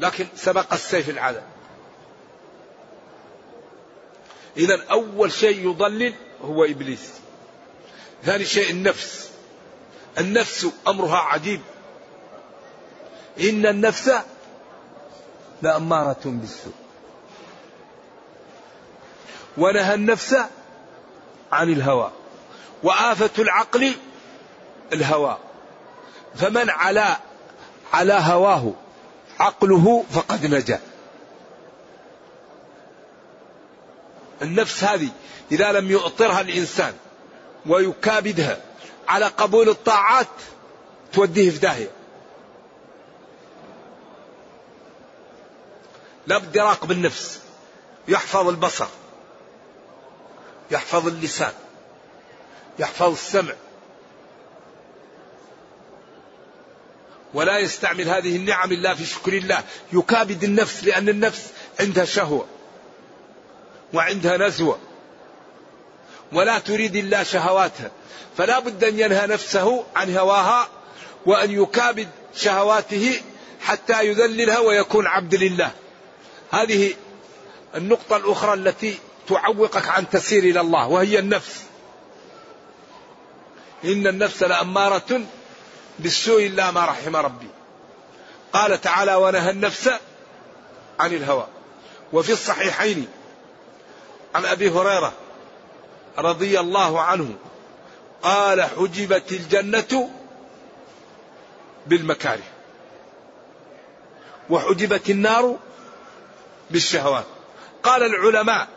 لكن 0.00 0.26
سبق 0.36 0.72
السيف 0.72 1.08
العذاب. 1.08 1.46
إذا 4.56 4.84
أول 4.90 5.32
شيء 5.32 5.70
يضلل 5.70 6.14
هو 6.44 6.64
إبليس. 6.64 7.12
ثاني 8.24 8.44
شيء 8.44 8.70
النفس. 8.70 9.30
النفس 10.18 10.66
أمرها 10.88 11.16
عجيب. 11.16 11.60
إن 13.40 13.66
النفس 13.66 14.12
لأمارة 15.62 16.20
بالسوء. 16.24 16.72
ونهى 19.58 19.94
النفس 19.94 20.36
عن 21.52 21.72
الهوى. 21.72 22.10
وآفة 22.82 23.42
العقل 23.42 23.92
الهوى. 24.92 25.38
فمن 26.34 26.70
على 26.70 27.16
على 27.92 28.12
هواه. 28.12 28.72
عقله 29.38 30.04
فقد 30.12 30.46
نجا. 30.46 30.80
النفس 34.42 34.84
هذه 34.84 35.08
إذا 35.52 35.72
لم 35.72 35.90
يؤطرها 35.90 36.40
الإنسان 36.40 36.94
ويكابدها 37.66 38.60
على 39.08 39.26
قبول 39.26 39.68
الطاعات 39.68 40.26
توديه 41.12 41.50
في 41.50 41.58
داهية. 41.58 41.90
لابد 46.26 46.56
يراقب 46.56 46.90
النفس 46.90 47.40
يحفظ 48.08 48.48
البصر. 48.48 48.86
يحفظ 50.70 51.06
اللسان. 51.06 51.52
يحفظ 52.78 53.12
السمع. 53.12 53.54
ولا 57.34 57.58
يستعمل 57.58 58.08
هذه 58.08 58.36
النعم 58.36 58.72
إلا 58.72 58.94
في 58.94 59.04
شكر 59.04 59.32
الله. 59.32 59.64
يكابد 59.92 60.44
النفس 60.44 60.84
لأن 60.84 61.08
النفس 61.08 61.46
عندها 61.80 62.04
شهوة 62.04 62.46
وعندها 63.94 64.36
نزوة 64.36 64.78
ولا 66.32 66.58
تريد 66.58 66.96
إلا 66.96 67.22
شهواتها. 67.22 67.90
فلا 68.36 68.58
بد 68.58 68.84
أن 68.84 68.98
ينهى 68.98 69.26
نفسه 69.26 69.84
عن 69.96 70.16
هواها 70.16 70.68
وأن 71.26 71.50
يكابد 71.50 72.08
شهواته 72.34 73.20
حتى 73.60 74.06
يذللها 74.06 74.58
ويكون 74.58 75.06
عبد 75.06 75.34
لله. 75.34 75.70
هذه 76.50 76.94
النقطة 77.74 78.16
الأخرى 78.16 78.54
التي 78.54 78.98
تعوقك 79.28 79.88
عن 79.88 80.10
تسير 80.10 80.42
إلى 80.44 80.60
الله 80.60 80.88
وهي 80.88 81.18
النفس. 81.18 81.62
إن 83.84 84.06
النفس 84.06 84.42
لأمارة 84.42 85.20
بالسوء 85.98 86.46
إلا 86.46 86.70
ما 86.70 86.84
رحم 86.84 87.16
ربي. 87.16 87.48
قال 88.52 88.80
تعالى 88.80 89.14
ونهى 89.14 89.50
النفس 89.50 89.90
عن 91.00 91.12
الهوى. 91.12 91.46
وفي 92.12 92.32
الصحيحين 92.32 93.08
عن 94.34 94.44
أبي 94.44 94.70
هريرة 94.70 95.12
رضي 96.18 96.60
الله 96.60 97.00
عنه 97.00 97.34
قال 98.22 98.62
حجبت 98.62 99.32
الجنة 99.32 100.10
بالمكاره. 101.86 102.42
وحجبت 104.50 105.10
النار 105.10 105.56
بالشهوات. 106.70 107.24
قال 107.82 108.02
العلماء 108.02 108.68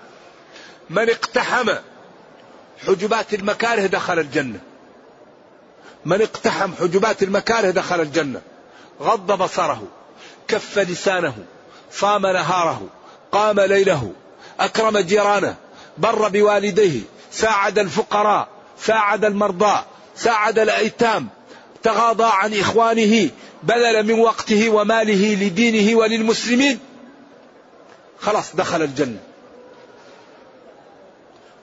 من 0.89 1.09
اقتحم 1.09 1.69
حجبات 2.87 3.33
المكاره 3.33 3.85
دخل 3.85 4.19
الجنة. 4.19 4.59
من 6.05 6.21
اقتحم 6.21 6.73
حجبات 6.73 7.23
المكاره 7.23 7.69
دخل 7.71 8.01
الجنة 8.01 8.41
غض 9.01 9.31
بصره 9.43 9.83
كف 10.47 10.79
لسانه 10.79 11.35
صام 11.91 12.21
نهاره 12.27 12.87
قام 13.31 13.59
ليله 13.59 14.13
أكرم 14.59 14.97
جيرانه 14.97 15.55
بر 15.97 16.29
بوالديه 16.29 17.01
ساعد 17.31 17.79
الفقراء 17.79 18.47
ساعد 18.79 19.25
المرضى 19.25 19.83
ساعد 20.15 20.59
الأيتام 20.59 21.27
تغاضى 21.83 22.29
عن 22.33 22.59
إخوانه 22.59 23.29
بذل 23.63 24.03
من 24.03 24.19
وقته 24.19 24.69
وماله 24.69 25.35
لدينه 25.35 25.97
وللمسلمين. 25.97 26.79
خلاص 28.19 28.55
دخل 28.55 28.81
الجنة. 28.81 29.19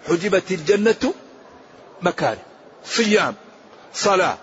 حجبت 0.09 0.51
الجنة 0.51 1.15
مكاره 2.03 2.43
صيام. 2.85 3.35
صلاة 3.99 4.39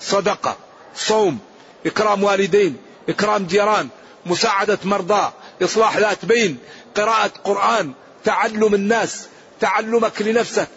صدقة 0.00 0.56
صوم 0.94 1.38
إكرام 1.86 2.24
والدين 2.24 2.76
إكرام 3.08 3.46
جيران 3.46 3.88
مساعدة 4.26 4.78
مرضى 4.84 5.32
إصلاح 5.62 5.96
ذات 5.96 6.24
بين 6.24 6.58
قراءة 6.96 7.30
قرآن 7.44 7.92
تعلم 8.24 8.74
الناس 8.74 9.28
تعلمك 9.60 10.22
لنفسك. 10.22 10.68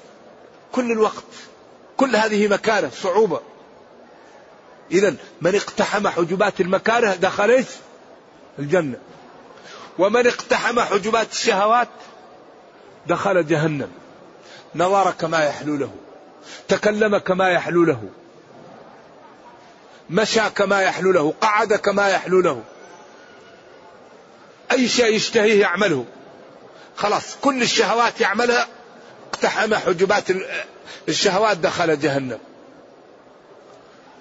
كل 0.71 0.91
الوقت 0.91 1.23
كل 1.97 2.15
هذه 2.15 2.47
مكاره 2.47 2.91
صعوبة. 3.03 3.41
اذا 4.91 5.15
من 5.41 5.55
اقتحم 5.55 6.07
حجبات 6.07 6.61
المكاره 6.61 7.15
دخل 7.15 7.65
الجنة. 8.59 8.97
ومن 9.99 10.27
اقتحم 10.27 10.79
حجبات 10.79 11.31
الشهوات 11.31 11.89
دخل 13.07 13.47
جهنم. 13.47 13.91
نظر 14.75 15.11
كما 15.11 15.45
يحلو 15.45 15.75
له 15.75 15.91
تكلم 16.67 17.17
كما 17.17 17.49
يحلو 17.49 17.83
له. 17.83 18.09
مشى 20.11 20.49
كما 20.55 20.81
يحلو 20.81 21.11
له 21.11 21.33
قعد 21.41 21.73
كما 21.73 22.09
يحلو 22.09 22.41
له 22.41 22.63
أي 24.71 24.87
شيء 24.87 25.15
يشتهيه 25.15 25.61
يعمله. 25.61 26.05
خلاص 26.95 27.35
كل 27.41 27.61
الشهوات 27.61 28.21
يعملها 28.21 28.67
اقتحم 29.33 29.75
حجبات 29.75 30.23
الشهوات 31.09 31.57
دخل 31.57 31.99
جهنم. 31.99 32.39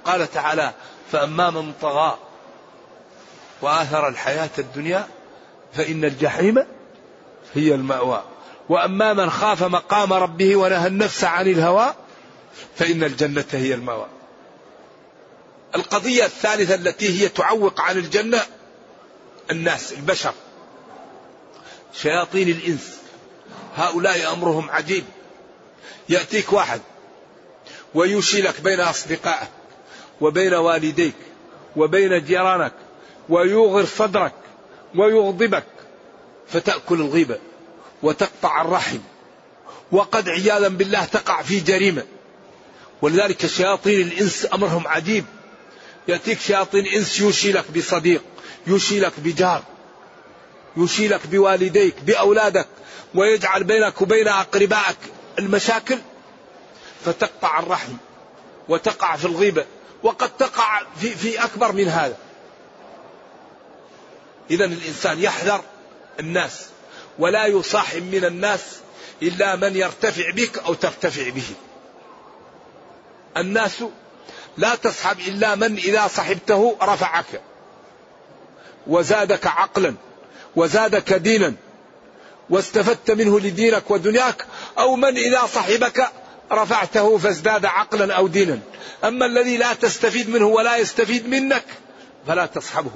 قال 0.04 0.30
تعالى 0.32 0.72
فأما 1.12 1.50
من 1.50 1.72
طغى 1.82 2.18
وآثر 3.62 4.08
الحياة 4.08 4.50
الدنيا 4.58 5.08
فإن 5.72 6.04
الجحيم 6.04 6.66
هي 7.54 7.74
المأوى. 7.74 8.24
وأما 8.68 9.12
من 9.12 9.30
خاف 9.30 9.62
مقام 9.62 10.12
ربه 10.12 10.56
ونهى 10.56 10.86
النفس 10.86 11.24
عن 11.24 11.46
الهوى 11.46 11.94
فإن 12.76 13.04
الجنة 13.04 13.44
هي 13.52 13.74
المأوى. 13.74 14.06
القضية 15.74 16.24
الثالثة 16.24 16.74
التي 16.74 17.22
هي 17.22 17.28
تعوق 17.28 17.80
عن 17.80 17.96
الجنة 17.96 18.42
الناس 19.50 19.92
البشر. 19.92 20.34
شياطين 21.94 22.48
الإنس. 22.48 22.98
هؤلاء 23.76 24.32
أمرهم 24.32 24.70
عجيب. 24.70 25.04
يأتيك 26.08 26.52
واحد 26.52 26.80
ويوشي 27.94 28.42
لك 28.42 28.60
بين 28.60 28.80
أصدقائك 28.80 29.48
وبين 30.20 30.54
والديك 30.54 31.14
وبين 31.76 32.24
جيرانك 32.24 32.72
ويوغر 33.28 33.84
صدرك 33.84 34.34
ويغضبك 34.94 35.64
فتأكل 36.48 37.00
الغيبة 37.00 37.38
وتقطع 38.02 38.62
الرحم. 38.62 38.98
وقد 39.92 40.28
عياذا 40.28 40.68
بالله 40.68 41.04
تقع 41.04 41.42
في 41.42 41.60
جريمة. 41.60 42.04
ولذلك 43.02 43.46
شياطين 43.46 44.00
الإنس 44.00 44.46
أمرهم 44.54 44.88
عجيب. 44.88 45.24
يأتيك 46.10 46.40
شياطين 46.40 46.86
إنس 46.86 47.20
يوشي 47.20 47.52
لك 47.52 47.70
بصديق 47.70 48.22
يوشي 48.66 49.00
لك 49.00 49.12
بجار 49.18 49.62
يوشي 50.76 51.08
لك 51.08 51.26
بوالديك 51.26 51.94
بأولادك 52.02 52.66
ويجعل 53.14 53.64
بينك 53.64 54.02
وبين 54.02 54.28
أقربائك 54.28 54.96
المشاكل 55.38 55.98
فتقطع 57.04 57.58
الرحم 57.58 57.92
وتقع 58.68 59.16
في 59.16 59.24
الغيبة 59.24 59.64
وقد 60.02 60.36
تقع 60.36 60.82
في, 61.00 61.10
في 61.10 61.44
أكبر 61.44 61.72
من 61.72 61.88
هذا. 61.88 62.16
إذا 64.50 64.64
الإنسان 64.64 65.20
يحذر 65.20 65.60
الناس 66.20 66.66
ولا 67.18 67.46
يصاحب 67.46 68.02
من 68.02 68.24
الناس 68.24 68.60
إلا 69.22 69.56
من 69.56 69.76
يرتفع 69.76 70.30
بك 70.30 70.58
أو 70.58 70.74
ترتفع 70.74 71.30
به. 71.30 71.54
الناس 73.36 73.84
لا 74.56 74.74
تصحب 74.74 75.20
إلا 75.20 75.54
من 75.54 75.76
إذا 75.76 76.08
صحبته 76.08 76.76
رفعك. 76.82 77.40
وزادك 78.86 79.46
عقلا 79.46 79.94
وزادك 80.56 81.12
دينا 81.12 81.54
واستفدت 82.50 83.10
منه 83.10 83.40
لدينك 83.40 83.90
ودنياك 83.90 84.46
أو 84.78 84.96
من 84.96 85.16
إذا 85.16 85.46
صحبك 85.46 86.08
رفعته 86.52 87.18
فازداد 87.18 87.64
عقلا 87.64 88.14
أو 88.14 88.26
دينا. 88.26 88.58
أما 89.04 89.26
الذي 89.26 89.56
لا 89.56 89.74
تستفيد 89.74 90.30
منه 90.30 90.46
ولا 90.46 90.76
يستفيد 90.76 91.28
منك 91.28 91.64
فلا 92.26 92.46
تصحبه. 92.46 92.90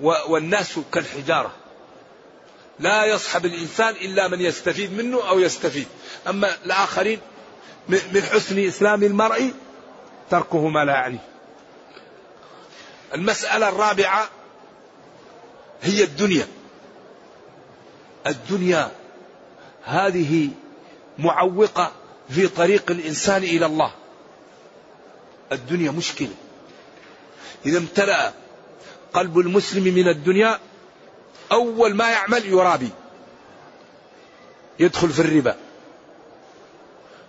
والناس 0.00 0.78
كالحجارة. 0.92 1.52
لا 2.78 3.04
يصحب 3.04 3.46
الإنسان 3.46 3.94
إلا 3.94 4.28
من 4.28 4.40
يستفيد 4.40 4.92
منه 4.92 5.28
أو 5.28 5.38
يستفيد. 5.38 5.86
أما 6.28 6.56
الآخرين 6.64 7.20
من 7.88 8.22
حسن 8.22 8.58
إسلام 8.58 9.02
المرء 9.02 9.52
تركه 10.30 10.68
ما 10.68 10.84
لا 10.84 10.92
يعنيه. 10.92 11.24
المسألة 13.14 13.68
الرابعة 13.68 14.28
هي 15.82 16.04
الدنيا. 16.04 16.46
الدنيا 18.26 18.90
هذه 19.84 20.48
معوقة 21.18 21.92
في 22.30 22.48
طريق 22.48 22.90
الإنسان 22.90 23.42
إلى 23.42 23.66
الله. 23.66 23.92
الدنيا 25.52 25.90
مشكلة. 25.90 26.34
إذا 27.66 27.78
امتلأ 27.78 28.32
قلب 29.12 29.38
المسلم 29.38 29.94
من 29.94 30.08
الدنيا 30.08 30.58
أول 31.52 31.94
ما 31.94 32.10
يعمل 32.10 32.46
يرابي. 32.46 32.90
يدخل 34.78 35.10
في 35.10 35.20
الربا. 35.20 35.56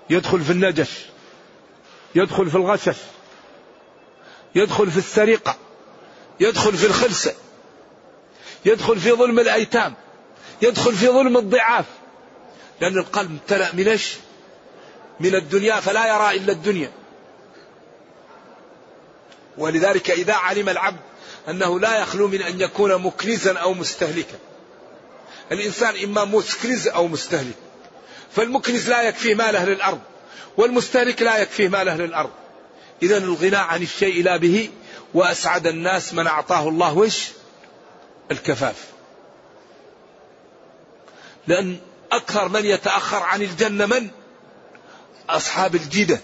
يدخل 0.09 0.41
في 0.41 0.51
النجش 0.51 0.89
يدخل 2.15 2.49
في 2.49 2.55
الغشش 2.55 2.97
يدخل 4.55 4.91
في 4.91 4.97
السرقة 4.97 5.55
يدخل 6.39 6.77
في 6.77 6.85
الخلسة 6.85 7.33
يدخل 8.65 8.99
في 8.99 9.11
ظلم 9.11 9.39
الأيتام 9.39 9.93
يدخل 10.61 10.95
في 10.95 11.07
ظلم 11.07 11.37
الضعاف. 11.37 11.85
لأن 12.81 12.97
القلب 12.97 13.31
امتلأ 13.31 13.75
من 13.75 13.87
إيش؟ 13.87 14.13
من 15.19 15.35
الدنيا 15.35 15.79
فلا 15.79 16.07
يرى 16.07 16.37
إلا 16.37 16.51
الدنيا. 16.51 16.91
ولذلك 19.57 20.11
إذا 20.11 20.33
علم 20.33 20.69
العبد 20.69 20.99
أنه 21.49 21.79
لا 21.79 21.99
يخلو 21.99 22.27
من 22.27 22.41
أن 22.41 22.61
يكون 22.61 22.95
مكنزا 22.95 23.57
أو 23.57 23.73
مستهلكا. 23.73 24.37
الإنسان 25.51 26.03
إما 26.03 26.25
مكنز 26.25 26.87
أو 26.87 27.07
مستهلك. 27.07 27.55
فالمكنز 28.31 28.89
لا 28.89 29.01
يكفيه 29.01 29.35
ماله 29.35 29.65
للأرض 29.65 29.99
والمستهلك 30.57 31.21
لا 31.21 31.37
يكفيه 31.37 31.67
ماله 31.67 31.95
للأرض 31.95 32.31
إذا 33.01 33.17
الغناء 33.17 33.63
عن 33.63 33.81
الشيء 33.81 34.23
لا 34.23 34.37
به 34.37 34.69
وأسعد 35.13 35.67
الناس 35.67 36.13
من 36.13 36.27
أعطاه 36.27 36.69
الله 36.69 36.97
وش 36.97 37.27
الكفاف. 38.31 38.85
لأن 41.47 41.79
أكثر 42.11 42.49
من 42.49 42.65
يتأخر 42.65 43.23
عن 43.23 43.41
الجنة 43.41 43.85
من؟ 43.85 44.09
أصحاب 45.29 45.75
الجدة 45.75 46.21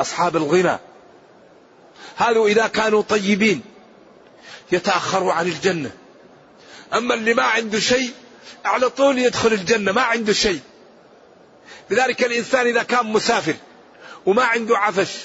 أصحاب 0.00 0.36
الغنى. 0.36 0.78
هذا 2.16 2.44
إذا 2.44 2.66
كانوا 2.66 3.02
طيبين 3.02 3.62
يتأخروا 4.72 5.32
عن 5.32 5.46
الجنة. 5.46 5.90
أما 6.94 7.14
اللي 7.14 7.34
ما 7.34 7.42
عنده 7.42 7.80
شيء 7.80 8.12
على 8.64 8.90
طول 8.90 9.18
يدخل 9.18 9.52
الجنة 9.52 9.92
ما 9.92 10.02
عنده 10.02 10.32
شيء. 10.32 10.60
لذلك 11.90 12.24
الإنسان 12.24 12.66
إذا 12.66 12.82
كان 12.82 13.06
مسافر 13.06 13.54
وما 14.26 14.44
عنده 14.44 14.78
عفش 14.78 15.16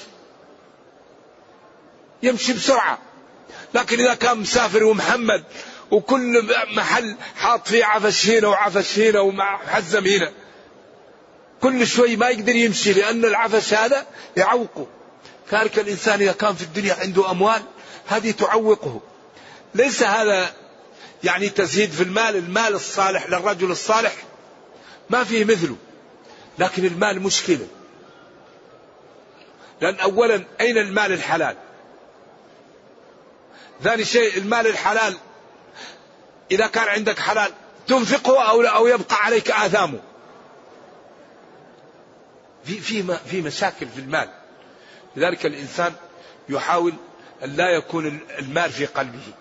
يمشي 2.22 2.52
بسرعة. 2.52 2.98
لكن 3.74 4.00
إذا 4.00 4.14
كان 4.14 4.38
مسافر 4.38 4.84
ومحمد 4.84 5.44
وكل 5.90 6.54
محل 6.76 7.16
حاط 7.36 7.68
فيه 7.68 7.84
عفش 7.84 8.30
هنا 8.30 8.48
وعفش 8.48 8.98
هنا 8.98 9.20
ومحزم 9.20 10.06
هنا 10.06 10.32
كل 11.62 11.86
شوي 11.86 12.16
ما 12.16 12.28
يقدر 12.28 12.56
يمشي 12.56 12.92
لأن 12.92 13.24
العفش 13.24 13.74
هذا 13.74 14.06
يعوقه. 14.36 14.86
كذلك 15.50 15.78
الإنسان 15.78 16.20
إذا 16.22 16.32
كان 16.32 16.54
في 16.54 16.62
الدنيا 16.62 16.94
عنده 16.94 17.30
أموال 17.30 17.62
هذه 18.06 18.30
تعوقه. 18.30 19.00
ليس 19.74 20.02
هذا 20.02 20.52
يعني 21.24 21.48
تزهيد 21.48 21.90
في 21.90 22.02
المال 22.02 22.36
المال 22.36 22.74
الصالح 22.74 23.28
للرجل 23.28 23.70
الصالح 23.70 24.12
ما 25.10 25.24
فيه 25.24 25.44
مثله. 25.44 25.76
لكن 26.60 26.84
المال 26.84 27.22
مشكلة. 27.22 27.66
لأن 29.80 29.94
أولا 29.94 30.44
أين 30.60 30.78
المال 30.78 31.12
الحلال؟ 31.12 31.56
ثاني 33.82 34.04
شيء 34.04 34.38
المال 34.38 34.66
الحلال 34.66 35.16
إذا 36.50 36.66
كان 36.66 36.88
عندك 36.88 37.18
حلال 37.18 37.52
تنفقه 37.86 38.50
أو 38.50 38.62
أو 38.62 38.86
يبقى 38.86 39.16
عليك 39.16 39.50
آثامه. 39.50 40.00
في 42.64 42.80
في 42.80 43.16
في 43.30 43.42
مشاكل 43.42 43.88
في 43.88 44.00
المال. 44.00 44.28
لذلك 45.16 45.46
الإنسان 45.46 45.92
يحاول 46.48 46.92
أن 47.44 47.56
لا 47.56 47.70
يكون 47.70 48.20
المال 48.38 48.70
في 48.70 48.86
قلبه. 48.86 49.32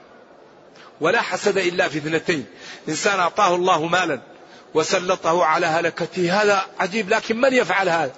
ولا 1.01 1.21
حسد 1.21 1.57
إلا 1.57 1.87
في 1.87 1.97
اثنتين. 1.97 2.45
إنسان 2.89 3.19
أعطاه 3.19 3.55
الله 3.55 3.85
مالا 3.85 4.21
وسلطه 4.73 5.45
على 5.45 5.65
هلكته. 5.65 6.41
هذا 6.41 6.65
عجيب 6.79 7.09
لكن 7.09 7.41
من 7.41 7.53
يفعل 7.53 7.89
هذا؟ 7.89 8.13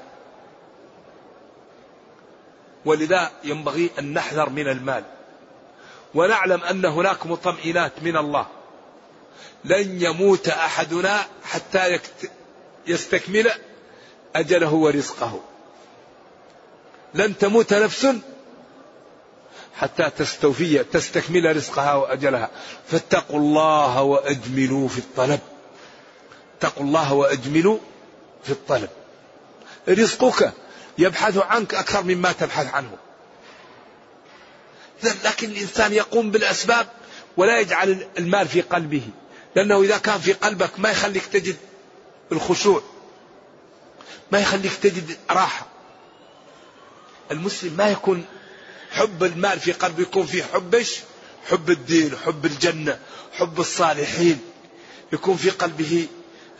ولذا 2.85 3.31
ينبغي 3.43 3.89
أن 3.99 4.13
نحذر 4.13 4.49
من 4.49 4.67
المال. 4.67 5.03
ونعلم 6.13 6.63
أن 6.63 6.85
هناك 6.85 7.25
مطمئنات 7.25 7.91
من 8.01 8.17
الله. 8.17 8.47
لن 9.63 10.01
يموت 10.01 10.49
أحدنا 10.49 11.19
حتى 11.43 11.99
يستكمل 12.87 13.51
أجله 14.35 14.73
ورزقه. 14.73 15.39
لن 17.13 17.37
تموت 17.37 17.73
نفس 17.73 18.07
حتى 19.75 20.09
تستوفي 20.17 20.83
تستكمل 20.83 21.55
رزقها 21.55 21.93
وأجلها. 21.93 22.49
فاتقوا 22.87 23.39
الله 23.39 24.01
وأجملوا 24.01 24.87
في 24.87 24.97
الطلب. 24.97 25.39
اتقوا 26.61 26.83
الله 26.83 27.13
وأجملوا 27.13 27.77
في 28.43 28.49
الطلب. 28.49 28.89
رزقك 29.89 30.53
يبحث 30.97 31.37
عنك 31.37 31.73
أكثر 31.75 32.03
مما 32.03 32.31
تبحث 32.31 32.73
عنه. 32.73 32.97
لكن 35.23 35.49
الإنسان 35.51 35.93
يقوم 35.93 36.31
بالأسباب 36.31 36.87
ولا 37.37 37.59
يجعل 37.59 38.07
المال 38.17 38.47
في 38.47 38.61
قلبه. 38.61 39.01
لأنه 39.55 39.81
إذا 39.81 39.97
كان 39.97 40.19
في 40.19 40.33
قلبك 40.33 40.79
ما 40.79 40.91
يخليك 40.91 41.25
تجد 41.25 41.55
الخشوع. 42.31 42.83
ما 44.31 44.39
يخليك 44.39 44.73
تجد 44.73 45.17
راحة. 45.31 45.65
المسلم 47.31 47.73
ما 47.73 47.89
يكون 47.89 48.25
حب 48.91 49.23
المال 49.23 49.59
في 49.59 49.71
قلبه 49.71 50.01
يكون 50.01 50.25
فيه 50.25 50.43
حبش 50.43 50.99
حب 51.49 51.69
الدين 51.69 52.17
حب 52.17 52.45
الجنة 52.45 52.99
حب 53.33 53.59
الصالحين. 53.59 54.41
يكون 55.13 55.37
في 55.37 55.49
قلبه 55.49 56.07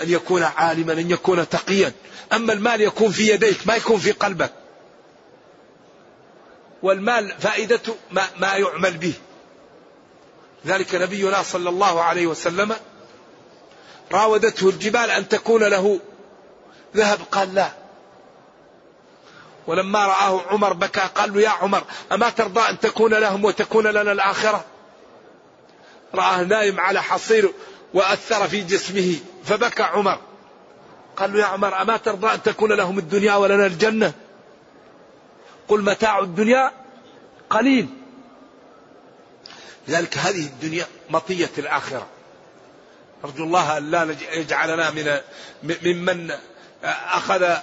أن 0.01 0.09
يكون 0.09 0.43
عالما 0.43 0.93
أن 0.93 1.11
يكون 1.11 1.49
تقيا. 1.49 1.91
أما 2.33 2.53
المال 2.53 2.81
يكون 2.81 3.11
في 3.11 3.27
يديك 3.27 3.67
ما 3.67 3.75
يكون 3.75 3.99
في 3.99 4.11
قلبك. 4.11 4.53
والمال 6.83 7.35
فائدته 7.39 7.95
ما, 8.11 8.23
ما 8.37 8.55
يعمل 8.55 8.97
به. 8.97 9.13
ذلك 10.65 10.95
نبينا 10.95 11.43
صلى 11.43 11.69
الله 11.69 12.01
عليه 12.01 12.27
وسلم 12.27 12.75
راودته 14.11 14.69
الجبال 14.69 15.09
أن 15.09 15.27
تكون 15.27 15.63
له 15.63 15.99
ذهب 16.95 17.19
قال 17.31 17.53
لا. 17.53 17.71
ولما 19.67 20.05
رآه 20.07 20.41
عمر 20.47 20.73
بكى 20.73 21.01
قال 21.15 21.33
له 21.33 21.41
يا 21.41 21.49
عمر 21.49 21.83
أما 22.11 22.29
ترضى 22.29 22.69
أن 22.69 22.79
تكون 22.79 23.13
لهم 23.13 23.45
وتكون 23.45 23.87
لنا 23.87 24.11
الآخرة؟ 24.11 24.65
رآه 26.15 26.43
نايم 26.43 26.79
على 26.79 27.03
حصير 27.03 27.53
وأثر 27.93 28.47
في 28.47 28.61
جسمه 28.61 29.15
فبكى 29.45 29.83
عمر. 29.83 30.19
قال 31.15 31.33
له 31.33 31.39
يا 31.39 31.45
عمر 31.45 31.81
أما 31.81 31.97
ترضى 31.97 32.33
أن 32.33 32.43
تكون 32.43 32.71
لهم 32.71 32.97
الدنيا 32.97 33.35
ولنا 33.35 33.65
الجنة؟ 33.65 34.13
قل 35.67 35.81
متاع 35.81 36.19
الدنيا 36.19 36.71
قليل. 37.49 37.87
لذلك 39.87 40.17
هذه 40.17 40.45
الدنيا 40.45 40.87
مطية 41.09 41.49
الآخرة. 41.57 42.07
أرجو 43.25 43.43
الله 43.43 43.77
أن 43.77 43.91
لا 43.91 44.15
يجعلنا 44.31 44.91
من 44.91 45.19
ممن 45.63 46.31
أخذ 46.83 47.55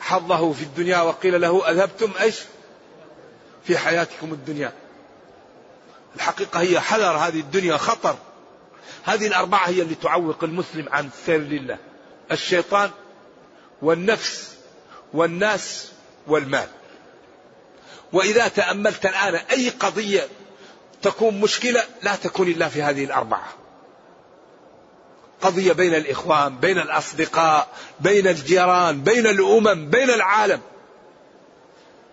حظه 0.00 0.52
في 0.52 0.62
الدنيا 0.62 1.00
وقيل 1.00 1.40
له 1.40 1.70
أذهبتم 1.70 2.12
إيش؟ 2.20 2.40
في 3.66 3.78
حياتكم 3.78 4.32
الدنيا. 4.32 4.72
الحقيقة 6.16 6.60
هي 6.60 6.80
حذر 6.80 7.16
هذه 7.16 7.40
الدنيا 7.40 7.76
خطر. 7.76 8.16
هذه 9.04 9.26
الأربعة 9.26 9.68
هي 9.68 9.82
اللي 9.82 9.94
تعوق 9.94 10.44
المسلم 10.44 10.88
عن 10.88 11.10
سير 11.26 11.40
لله. 11.40 11.78
الشيطان 12.32 12.90
والنفس 13.82 14.54
والناس 15.12 15.92
والمال. 16.26 16.68
وإذا 18.12 18.48
تأملت 18.48 19.06
الآن 19.06 19.34
أي 19.34 19.68
قضية 19.68 20.28
تكون 21.02 21.40
مشكلة 21.40 21.84
لا 22.02 22.16
تكون 22.16 22.48
إلا 22.48 22.68
في 22.68 22.82
هذه 22.82 23.04
الأربعة. 23.04 23.48
قضية 25.42 25.72
بين 25.72 25.94
الإخوان 25.94 26.58
بين 26.58 26.78
الأصدقاء 26.78 27.68
بين 28.00 28.28
الجيران 28.28 29.02
بين 29.02 29.26
الأمم 29.26 29.90
بين 29.90 30.10
العالم. 30.10 30.60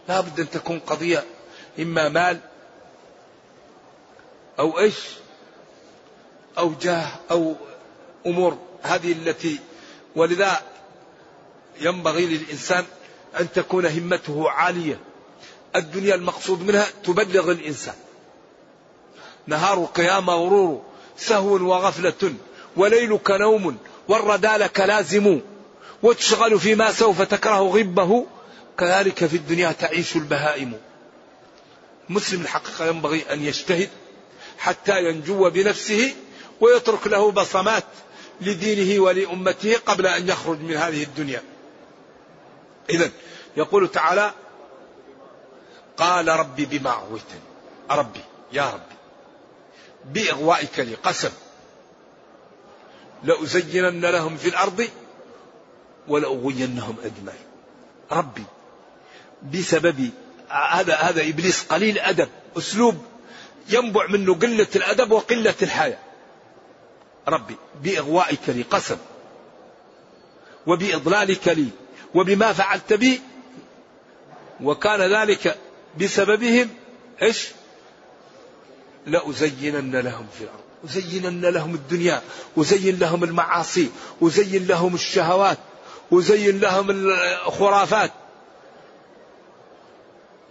لا 0.10 0.22
بد 0.22 0.40
أن 0.40 0.50
تكون 0.50 0.80
قضية 0.80 1.24
إما 1.80 2.10
مال 2.10 2.40
أو 4.60 4.80
إيش؟ 4.80 5.21
أو 6.58 6.74
جاه 6.82 7.12
أو 7.32 7.56
أمور 8.26 8.58
هذه 8.82 9.12
التي 9.12 9.60
ولذا 10.16 10.62
ينبغي 11.82 12.26
للإنسان 12.26 12.86
أن 13.40 13.52
تكون 13.52 13.86
همته 13.86 14.50
عالية. 14.50 15.00
الدنيا 15.76 16.16
المقصود 16.16 16.62
منها 16.62 16.88
تبلغ 17.04 17.52
الإنسان. 17.52 17.96
نهار 19.48 19.86
قيام 19.86 20.30
غرور 20.30 20.82
سهو 21.18 21.54
وغفلة 21.54 22.34
وليلك 22.78 23.32
نوم 23.32 23.78
والردى 24.08 24.48
لك 24.48 24.80
لازم 24.80 25.40
وتشغل 26.04 26.60
فيما 26.60 26.92
سوف 26.92 27.22
تكره 27.22 27.60
غبه. 27.60 28.26
كذلك 28.78 29.26
في 29.26 29.38
الدنيا 29.38 29.72
تعيش 29.72 30.16
البهائم. 30.16 30.74
مسلم 32.10 32.42
الحقيقة 32.42 32.86
ينبغي 32.86 33.24
أن 33.34 33.44
يجتهد 33.46 33.90
حتى 34.58 35.04
ينجو 35.04 35.50
بنفسه 35.50 36.16
ويترك 36.62 37.08
له 37.08 37.32
بصمات 37.32 37.84
لدينه 38.42 39.04
ولأمته 39.04 39.78
قبل 39.78 40.08
أن 40.08 40.30
يخرج 40.30 40.60
من 40.60 40.76
هذه 40.76 41.04
الدنيا. 41.04 41.44
إذا 42.90 43.10
يقول 43.58 43.88
تعالى 43.88 44.34
قال 45.98 46.28
ربي 46.28 46.66
بما 46.66 46.92
أغويتني 46.92 47.40
ربي 47.92 48.20
يا 48.54 48.70
ربي 48.70 48.96
بإغوائك 50.06 50.80
لي 50.80 50.96
قسم 50.96 51.32
لأزينن 53.24 54.06
لهم 54.06 54.38
في 54.38 54.50
الأرض 54.50 54.88
ولأغوينهم 56.08 56.96
أجمعين. 57.04 57.46
ربي 58.12 58.44
بسبب 59.54 60.10
هذا 60.50 60.96
هذا 60.96 61.22
إبليس 61.22 61.64
قليل 61.64 62.00
أدب 62.00 62.30
أسلوب 62.58 63.06
ينبع 63.70 64.08
منه 64.08 64.36
قلة 64.36 64.68
الأدب 64.76 65.12
وقلة 65.12 65.56
الحياة. 65.62 66.11
ربي 67.28 67.56
بإغوائك 67.84 68.40
لي 68.48 68.62
قسم 68.62 68.98
وبإضلالك 70.68 71.48
لي 71.48 71.68
وبما 72.16 72.54
فعلت 72.54 72.94
بي 72.94 73.22
وكان 74.64 75.02
ذلك 75.02 75.58
بسببهم 76.00 76.70
إيش؟ 77.22 77.48
لأزينن 79.08 79.96
لهم 79.96 80.28
في 80.38 80.44
الأرض 80.44 80.62
أزينن 80.86 81.46
لهم 81.46 81.76
الدنيا 81.76 82.22
أزين 82.58 83.00
لهم 83.00 83.24
المعاصي 83.24 83.90
أزين 84.24 84.68
لهم 84.68 84.96
الشهوات 84.96 85.58
أزين 86.14 86.60
لهم 86.60 86.88
الخرافات. 86.90 88.12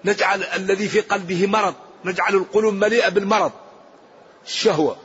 نجعل 0.04 0.42
الذي 0.42 0.88
في 0.88 1.00
قلبه 1.00 1.46
مرض 1.46 1.74
نجعل 2.04 2.35
القلوب 2.35 2.74
مليئة 2.74 3.09
بالمرض. 3.09 3.52
الشهوة. 4.46 4.96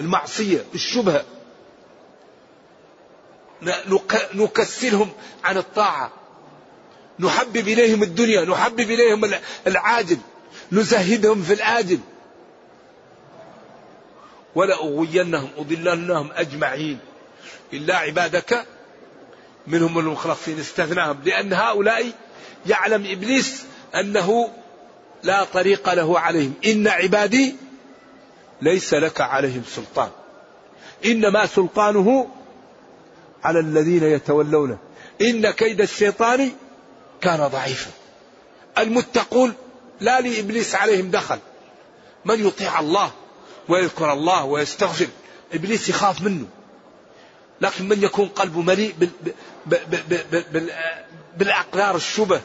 المعصية 0.00 0.64
الشبهة. 0.74 1.24
نكسلهم 4.34 5.10
عن 5.44 5.56
الطاعة. 5.56 6.12
نحبب 7.18 7.68
إليهم 7.68 8.02
الدنيا 8.02 8.44
نحبب 8.44 8.80
إليهم 8.80 9.30
العاجل. 9.66 10.18
نزهدهم 10.72 11.42
في 11.42 11.52
الآجل. 11.52 11.98
ولأغوينهم 14.54 15.50
أضلنهم 15.56 16.30
أجمعين. 16.32 16.98
إلا 17.72 17.96
عبادك 17.96 18.64
منهم 19.66 19.98
المخلصين. 19.98 20.58
استثناهم. 20.60 21.20
لأن 21.24 21.52
هؤلاء 21.52 22.12
يعلم 22.66 23.06
إبليس 23.06 23.64
أنه 23.94 24.50
لا 25.22 25.44
طريق 25.44 25.94
له 25.94 26.18
عليهم. 26.18 26.54
إن 26.66 26.88
عبادي 26.88 27.56
ليس 28.62 28.94
لك 28.94 29.20
عليهم 29.20 29.62
سلطان. 29.74 30.10
إنما 31.04 31.46
سلطانه 31.46 32.28
على 33.44 33.60
الذين 33.60 34.02
يتولونه. 34.02 34.78
إن 35.20 35.50
كيد 35.50 35.80
الشيطان 35.80 36.52
كان 37.20 37.46
ضعيفا. 37.46 37.90
المتقون 38.78 39.54
لا 40.00 40.20
لإبليس 40.20 40.74
عليهم 40.74 41.10
دخل. 41.10 41.38
من 42.24 42.46
يطيع 42.46 42.80
الله 42.80 43.10
ويذكر 43.68 44.12
الله 44.12 44.44
ويستغفر 44.44 45.06
إبليس 45.54 45.88
يخاف 45.88 46.22
منه. 46.22 46.46
لكن 47.60 47.88
من 47.88 48.02
يكون 48.02 48.28
قلبه 48.28 48.62
مليء 48.62 48.94
بالأقدار 51.36 51.96
الشبه 51.96 52.40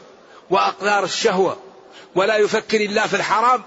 وأقدار 0.50 1.04
الشهوة 1.04 1.56
ولا 2.14 2.36
يفكر 2.36 2.80
إلا 2.80 3.06
في 3.06 3.16
الحرام 3.16 3.62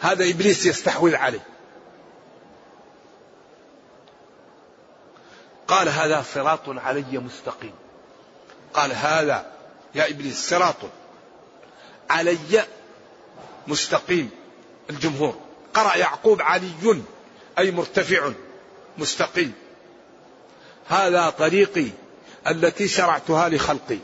هذا 0.00 0.30
إبليس 0.30 0.66
يستحوذ 0.66 1.14
عليه. 1.14 1.53
قال 5.74 5.88
هذا 5.88 6.24
صراط 6.34 6.68
علي 6.68 7.18
مستقيم. 7.18 7.72
قال 8.74 8.92
هذا 8.92 9.46
يا 9.94 10.10
إبليس 10.10 10.50
صراط 10.50 10.76
علي 12.10 12.64
مستقيم. 13.66 14.30
الجمهور 14.90 15.34
قرأ 15.74 15.96
يعقوب 15.96 16.42
علي 16.42 17.02
أي 17.58 17.70
مرتفع 17.70 18.30
مستقيم. 18.98 19.52
هذا 20.88 21.30
طريقي 21.30 21.86
التي 22.48 22.88
شرعتها 22.88 23.48
لخلقي. 23.48 23.98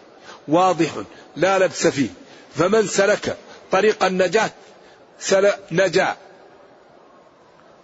واضح 0.49 0.91
لا 1.37 1.59
لبس 1.59 1.87
فيه. 1.87 2.11
فمن 2.57 2.87
سلك 2.87 3.37
طريق 3.73 4.05
النجاة 4.05 4.51
نجا. 5.73 6.17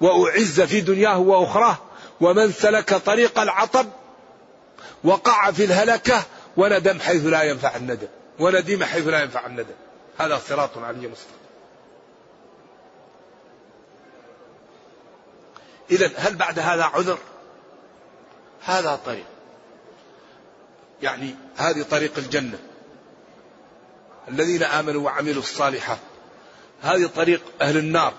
وأعز 0.00 0.60
في 0.60 0.80
دنياه 0.80 1.18
وأخراه 1.18 1.78
ومن 2.20 2.52
سلك 2.52 2.94
طريق 2.94 3.38
العطب 3.38 3.86
وقع 5.04 5.50
في 5.50 5.64
الهلكة 5.64 6.22
وندم 6.56 7.00
حيث 7.00 7.26
لا 7.26 7.42
ينفع 7.42 7.76
الندم 7.76 8.08
وندم 8.38 8.84
حيث 8.84 9.06
لا 9.06 9.22
ينفع 9.22 9.46
الندم. 9.46 9.74
هذا 10.18 10.40
صراط 10.48 10.78
علي 10.78 11.08
مستقيم. 11.08 11.36
إذا 15.90 16.10
هل 16.16 16.36
بعد 16.36 16.58
هذا 16.58 16.84
عذر؟ 16.84 17.18
هذا 18.64 19.00
طريق. 19.06 19.26
يعني 21.02 21.34
هذه 21.56 21.82
طريق 21.82 22.12
الجنة. 22.18 22.58
الذين 24.28 24.62
آمنوا 24.62 25.02
وعملوا 25.02 25.42
الصالحات. 25.42 25.98
هذه 26.82 27.06
طريق 27.06 27.42
أهل 27.60 27.76
النار. 27.76 28.14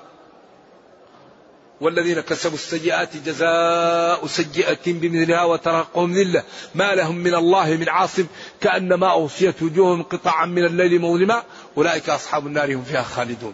والذين 1.81 2.19
كسبوا 2.19 2.55
السيئات 2.55 3.17
جزاء 3.17 4.27
سيئة 4.27 4.79
بمثلها 4.85 5.43
وترقهم 5.43 6.13
ذلة. 6.13 6.43
ما 6.75 6.95
لهم 6.95 7.15
من 7.15 7.35
الله 7.35 7.69
من 7.69 7.89
عاصم 7.89 8.25
كأنما 8.61 9.13
أغشيت 9.13 9.63
وجوههم 9.63 10.03
قطعا 10.03 10.45
من 10.45 10.65
الليل 10.65 11.01
مظلما. 11.01 11.43
أولئك 11.77 12.09
أصحاب 12.09 12.47
النار 12.47 12.75
هم 12.75 12.83
فيها 12.83 13.03
خالدون. 13.03 13.53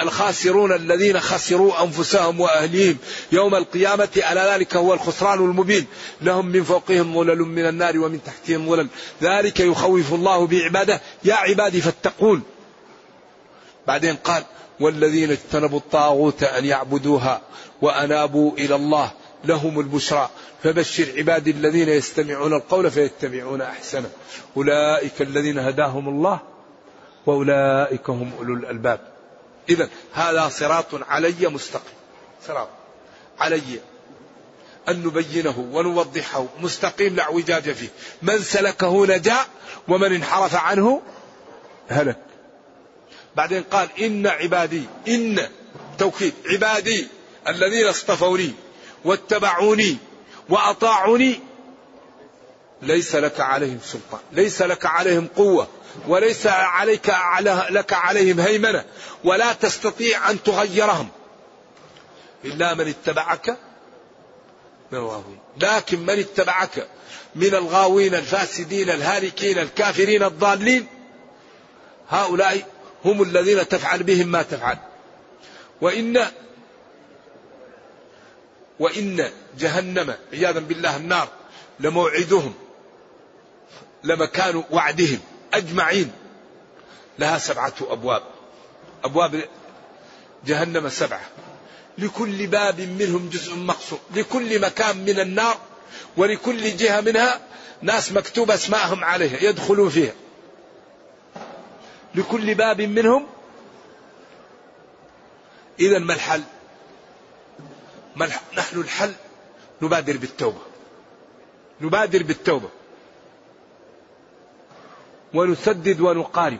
الخاسرون 0.00 0.72
الذين 0.72 1.20
خسروا 1.20 1.82
أنفسهم 1.82 2.40
وأهليهم 2.40 2.96
يوم 3.32 3.54
القيامة 3.54 4.08
ألا 4.16 4.54
ذلك 4.54 4.76
هو 4.76 4.94
الخسران 4.94 5.38
المبين. 5.38 5.86
لهم 6.20 6.46
من 6.46 6.64
فوقهم 6.64 7.14
ظلل 7.14 7.38
من 7.38 7.68
النار 7.68 7.98
ومن 7.98 8.20
تحتهم 8.24 8.70
ظلل. 8.70 8.88
ذلك 9.22 9.60
يخوف 9.60 10.14
الله 10.14 10.46
بعباده. 10.46 11.00
يا 11.24 11.34
عبادي 11.34 11.80
فاتقون. 11.80 12.42
بعدين 13.86 14.16
قال 14.16 14.44
والذين 14.80 15.30
اجتنبوا 15.30 15.78
الطاغوت 15.78 16.42
أن 16.42 16.64
يعبدوها 16.64 17.40
وأنابوا 17.82 18.52
إلى 18.52 18.74
الله 18.74 19.10
لهم 19.44 19.80
البشرى. 19.80 20.30
فبشر 20.62 21.12
عبادي 21.16 21.50
الذين 21.50 21.88
يستمعون 21.88 22.52
القول 22.52 22.90
فيتبعون 22.90 23.60
أحسنه. 23.62 24.10
أولئك 24.56 25.22
الذين 25.22 25.58
هداهم 25.58 26.08
الله 26.08 26.40
وأولئك 27.26 28.10
هم 28.10 28.32
أولو 28.38 28.54
الألباب. 28.54 29.00
إذا 29.68 29.88
هذا 30.12 30.48
صراط 30.48 30.86
علي 31.08 31.48
مستقيم. 31.48 31.94
صراط 32.46 32.68
علي. 33.38 33.80
أن 34.88 35.02
نبينه 35.02 35.68
ونوضحه. 35.72 36.46
مستقيم 36.60 37.16
لا 37.16 37.22
اعوجاج 37.22 37.70
فيه. 37.70 37.88
من 38.22 38.38
سلكه 38.38 39.06
نجا 39.06 39.38
ومن 39.88 40.14
انحرف 40.14 40.54
عنه 40.54 41.02
هلك. 41.88 42.31
بعدين 43.36 43.62
قال 43.62 43.88
إن 44.00 44.26
عبادي 44.26 44.82
إن 45.08 45.48
توكيد 45.98 46.34
عبادي 46.46 47.06
الذين 47.48 47.86
اصطفوني 47.86 48.54
واتبعوني 49.04 49.96
وأطاعوني 50.48 51.40
ليس 52.82 53.14
لك 53.14 53.40
عليهم 53.40 53.78
سلطان 53.84 54.20
ليس 54.32 54.62
لك 54.62 54.86
عليهم 54.86 55.28
قوة 55.36 55.68
وليس 56.08 56.46
عليك 56.46 57.14
لك 57.70 57.92
عليهم 57.92 58.40
هيمنة 58.40 58.84
ولا 59.24 59.52
تستطيع 59.52 60.30
أن 60.30 60.42
تغيرهم 60.42 61.08
إلا 62.44 62.74
من 62.74 62.88
اتبعك 62.88 63.56
من 64.92 64.98
الغاوين. 64.98 65.38
لكن 65.60 66.00
من 66.00 66.18
اتبعك 66.18 66.88
من 67.34 67.54
الغاوين 67.54 68.14
الفاسدين 68.14 68.90
الهالكين 68.90 69.58
الكافرين 69.58 70.22
الضالين 70.22 70.86
هؤلاء 72.10 72.66
هم 73.04 73.22
الذين 73.22 73.68
تفعل 73.68 74.02
بهم 74.02 74.28
ما 74.28 74.42
تفعل. 74.42 74.76
وإن 75.80 76.26
وإن 78.78 79.30
جهنم 79.58 80.14
عياذا 80.32 80.60
بالله 80.60 80.96
النار 80.96 81.28
لموعدهم 81.80 82.54
لمكان 84.04 84.64
وعدهم 84.70 85.20
أجمعين. 85.54 86.12
لها 87.18 87.38
سبعة 87.38 87.74
أبواب. 87.80 88.22
أبواب 89.04 89.44
جهنم 90.46 90.88
سبعة. 90.88 91.22
لكل 91.98 92.46
باب 92.46 92.80
منهم 92.80 93.28
جزء 93.28 93.54
مقصود. 93.54 93.98
لكل 94.14 94.60
مكان 94.60 94.96
من 94.96 95.20
النار 95.20 95.58
ولكل 96.16 96.76
جهة 96.76 97.00
منها 97.00 97.40
ناس 97.82 98.12
مكتوب 98.12 98.50
أسماءهم 98.50 99.04
عليها 99.04 99.42
يدخلون 99.42 99.88
فيها. 99.90 100.12
لكل 102.14 102.54
باب 102.54 102.80
منهم. 102.80 103.26
إذا 105.80 105.98
ما 105.98 106.14
الحل؟ 106.14 106.42
ما؟ 108.16 108.28
نحن 108.56 108.80
الحل 108.80 109.12
نبادر 109.82 110.16
بالتوبة. 110.16 110.60
نبادر 111.80 112.22
بالتوبة. 112.22 112.68
ونسدد 115.34 116.00
ونقارب. 116.00 116.58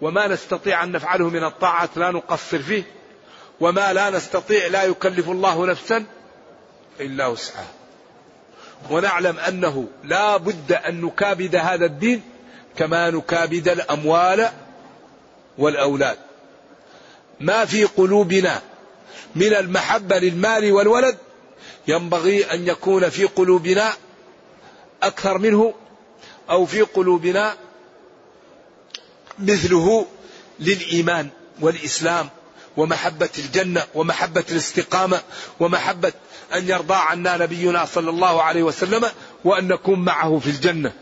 وما 0.00 0.26
نستطيع 0.26 0.84
أن 0.84 0.92
نفعله 0.92 1.28
من 1.28 1.44
الطاعات 1.44 1.96
لا 1.96 2.10
نقصر 2.10 2.62
فيه. 2.62 2.82
وما 3.60 3.92
لا 3.92 4.10
نستطيع 4.10 4.66
لا 4.66 4.82
يكلف 4.82 5.28
الله 5.28 5.66
نفسا 5.66 6.04
إلا 7.00 7.26
وسعها. 7.26 7.72
ونعلم 8.90 9.38
أنه 9.38 9.88
لا 10.04 10.36
بد 10.36 10.72
أن 10.72 11.00
نكابد 11.00 11.56
هذا 11.56 11.84
الدين 11.84 12.33
كما 12.78 13.10
نكابد 13.10 13.68
الأموال 13.68 14.50
والأولاد. 15.58 16.18
ما 17.40 17.64
في 17.64 17.84
قلوبنا 17.84 18.62
من 19.34 19.54
المحبة 19.54 20.18
للمال 20.18 20.72
والولد 20.72 21.18
ينبغي 21.88 22.44
أن 22.44 22.68
يكون 22.68 23.08
في 23.08 23.24
قلوبنا 23.24 23.92
أكثر 25.02 25.38
منه 25.38 25.74
أو 26.50 26.66
في 26.66 26.80
قلوبنا 26.80 27.56
مثله 29.38 30.06
للإيمان 30.60 31.28
والإسلام 31.60 32.28
ومحبة 32.76 33.28
الجنة 33.38 33.82
ومحبة 33.94 34.44
الاستقامة 34.50 35.22
ومحبة 35.60 36.12
أن 36.54 36.68
يرضى 36.68 36.94
عنا 36.94 37.36
نبينا 37.36 37.84
صلى 37.84 38.10
الله 38.10 38.42
عليه 38.42 38.62
وسلم 38.62 39.10
وأن 39.44 39.68
نكون 39.68 40.04
معه 40.04 40.38
في 40.38 40.50
الجنة. 40.50 40.92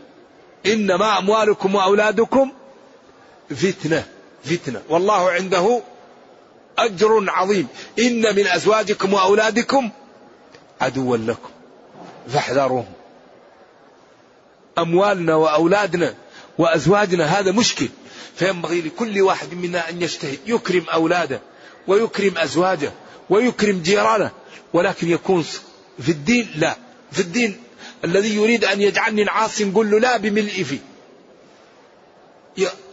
إنما 0.65 1.17
أموالكم 1.17 1.75
وأولادكم 1.75 2.51
فتنة 3.49 4.05
فتنة. 4.43 4.81
والله 4.89 5.31
عنده 5.31 5.81
أجر 6.77 7.25
عظيم. 7.27 7.67
إن 7.99 8.35
من 8.35 8.47
أزواجكم 8.47 9.13
وأولادكم 9.13 9.89
عدوا 10.81 11.17
لكم. 11.17 11.49
فاحذروهم. 12.29 12.93
أموالنا 14.77 15.35
وأولادنا 15.35 16.15
وأزواجنا 16.57 17.25
هذا 17.25 17.51
مشكل. 17.51 17.89
فينبغي 18.35 18.81
لكل 18.81 19.21
واحد 19.21 19.53
منا 19.53 19.89
أن 19.89 20.01
يجتهد. 20.01 20.39
يكرم 20.47 20.85
أولاده 20.93 21.41
ويكرم 21.87 22.37
أزواجه 22.37 22.91
ويكرم 23.29 23.81
جيرانه. 23.81 24.31
ولكن 24.73 25.09
يكون 25.09 25.45
في 25.99 26.09
الدين 26.09 26.51
لا. 26.55 26.75
في 27.11 27.19
الدين 27.19 27.63
الذي 28.03 28.35
يريد 28.35 28.65
أن 28.65 28.81
يجعلني 28.81 29.29
عاصي 29.29 29.65
نقول 29.65 29.91
له 29.91 29.99
لا 29.99 30.17
بملء 30.17 30.63
فيه. 30.63 30.79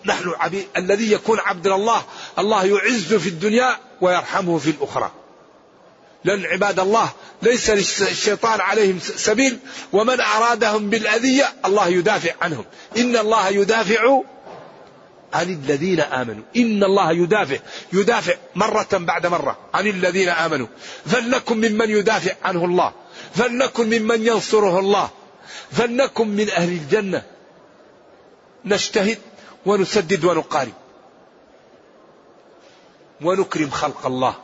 نحن 0.04 0.32
عبيد 0.38 0.66
الذي 0.76 1.12
يكون 1.12 1.38
عبد 1.38 1.66
الله 1.66 2.04
الله 2.38 2.64
يعز 2.64 3.14
في 3.14 3.28
الدنيا 3.28 3.78
ويرحمه 4.00 4.58
في 4.58 4.70
الأخرى. 4.70 5.12
لأن 6.24 6.46
عباد 6.46 6.80
الله 6.80 7.10
ليس 7.42 7.70
للشيطان 7.70 8.60
عليهم 8.60 8.98
سبيل 9.00 9.58
ومن 9.92 10.20
أرادهم 10.20 10.90
بالأذية 10.90 11.52
الله 11.64 11.88
يدافع 11.88 12.32
عنهم. 12.40 12.64
إن 12.96 13.16
الله 13.16 13.48
يدافع 13.48 14.20
عن 15.32 15.52
الذين 15.64 16.00
آمنوا. 16.00 16.44
إن 16.56 16.84
الله 16.84 17.12
يدافع 17.12 17.58
يدافع 17.92 18.34
مرة 18.54 18.88
بعد 18.92 19.26
مرة 19.26 19.58
عن 19.74 19.86
الذين 19.86 20.28
آمنوا. 20.28 20.66
فلنكن 21.06 21.56
ممن 21.56 21.90
يدافع 21.90 22.32
عنه 22.44 22.64
الله. 22.64 22.92
فلنكن 23.34 23.86
ممن 23.86 24.26
ينصره 24.26 24.78
الله. 24.78 25.10
فلنكن 25.72 26.28
من 26.28 26.50
أهل 26.50 26.68
الجنة. 26.68 27.22
نجتهد 28.64 29.18
ونسدد 29.66 30.24
ونقارب. 30.24 30.72
ونكرم 33.20 33.70
خلق 33.70 34.06
الله. 34.06 34.34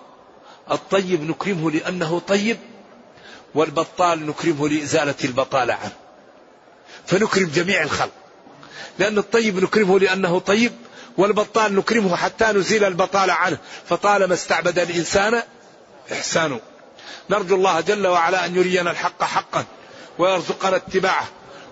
الطيب 0.70 1.30
نكرمه 1.30 1.70
لأنه 1.70 2.18
طيب 2.18 2.58
والبطال 3.54 4.26
نكرمه 4.26 4.68
لإزالة 4.68 5.14
البطالة 5.24 5.74
عنه. 5.74 5.92
فنكرم 7.06 7.50
جميع 7.54 7.82
الخلق. 7.82 8.12
لأن 8.98 9.18
الطيب 9.18 9.62
نكرمه 9.62 9.98
لأنه 9.98 10.38
طيب 10.38 10.72
والبطال 11.18 11.74
نكرمه 11.74 12.16
حتى 12.16 12.44
نزيل 12.44 12.84
البطالة 12.84 13.32
عنه. 13.32 13.58
فطالما 13.88 14.34
استعبد 14.34 14.78
الإنسان 14.78 15.42
إحسانه. 16.12 16.60
نرجو 17.30 17.56
الله 17.56 17.80
جل 17.80 18.06
وعلا 18.06 18.46
أن 18.46 18.56
يرينا 18.56 18.90
الحق 18.90 19.24
حقا 19.24 19.64
ويرزقنا 20.18 20.76
اتباعه 20.76 21.28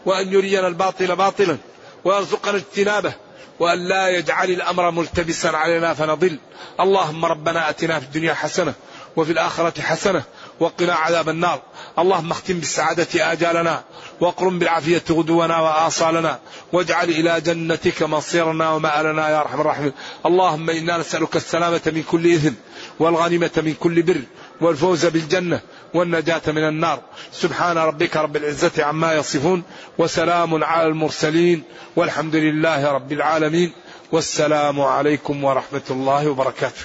وأن 0.07 0.33
يرينا 0.33 0.69
الباطل 0.69 1.17
باطلا 1.17 1.57
ويرزقنا 2.05 2.57
اجتنابه 2.57 3.13
وأن 3.61 3.89
لا 3.89 4.09
يجعل 4.09 4.51
الأمر 4.51 4.91
ملتبسا 4.91 5.49
علينا 5.49 5.95
فنضل. 5.95 6.39
اللهم 6.81 7.25
ربنا 7.25 7.71
أتنا 7.71 8.01
في 8.01 8.07
الدنيا 8.07 8.35
حسنة 8.35 8.75
وفي 9.17 9.33
الآخرة 9.33 9.81
حسنة 9.81 10.23
وقنا 10.61 10.95
عذاب 10.95 11.29
النار. 11.29 11.63
اللهم 11.99 12.31
اختم 12.31 12.55
بالسعادة 12.55 13.33
آجالنا 13.33 13.85
واقرم 14.21 14.59
بالعافية 14.59 15.03
غدونا 15.11 15.61
وآصالنا 15.61 16.39
واجعل 16.73 17.09
إلى 17.09 17.41
جنتك 17.41 18.03
مصيرنا 18.03 18.71
ومآلنا 18.71 19.29
يا 19.29 19.41
أرحم 19.41 19.61
الراحمين. 19.61 19.93
اللهم 20.27 20.71
إنا 20.71 20.99
نسألك 20.99 21.37
السلامة 21.37 21.83
من 21.87 22.03
كل 22.03 22.35
إثم 22.35 22.55
والغنيمة 22.99 23.51
من 23.57 23.75
كل 23.75 24.03
بر 24.03 24.21
والفوز 24.61 25.07
بالجنة 25.07 25.61
والنجاة 25.95 26.43
من 26.47 26.69
النار. 26.69 27.01
سبحان 27.33 27.79
ربك 27.79 28.17
رب 28.17 28.37
العزة 28.37 28.85
عما 28.85 29.15
يصفون 29.15 29.63
وسلام 29.99 30.65
على 30.65 30.87
المرسلين 30.87 31.63
والحمد 31.97 32.37
لله 32.37 32.93
رب 32.93 33.13
العالمين. 33.13 33.73
والسلام 34.13 34.81
عليكم 34.81 35.45
ورحمة 35.45 35.83
الله 35.91 36.29
وبركاته. 36.29 36.83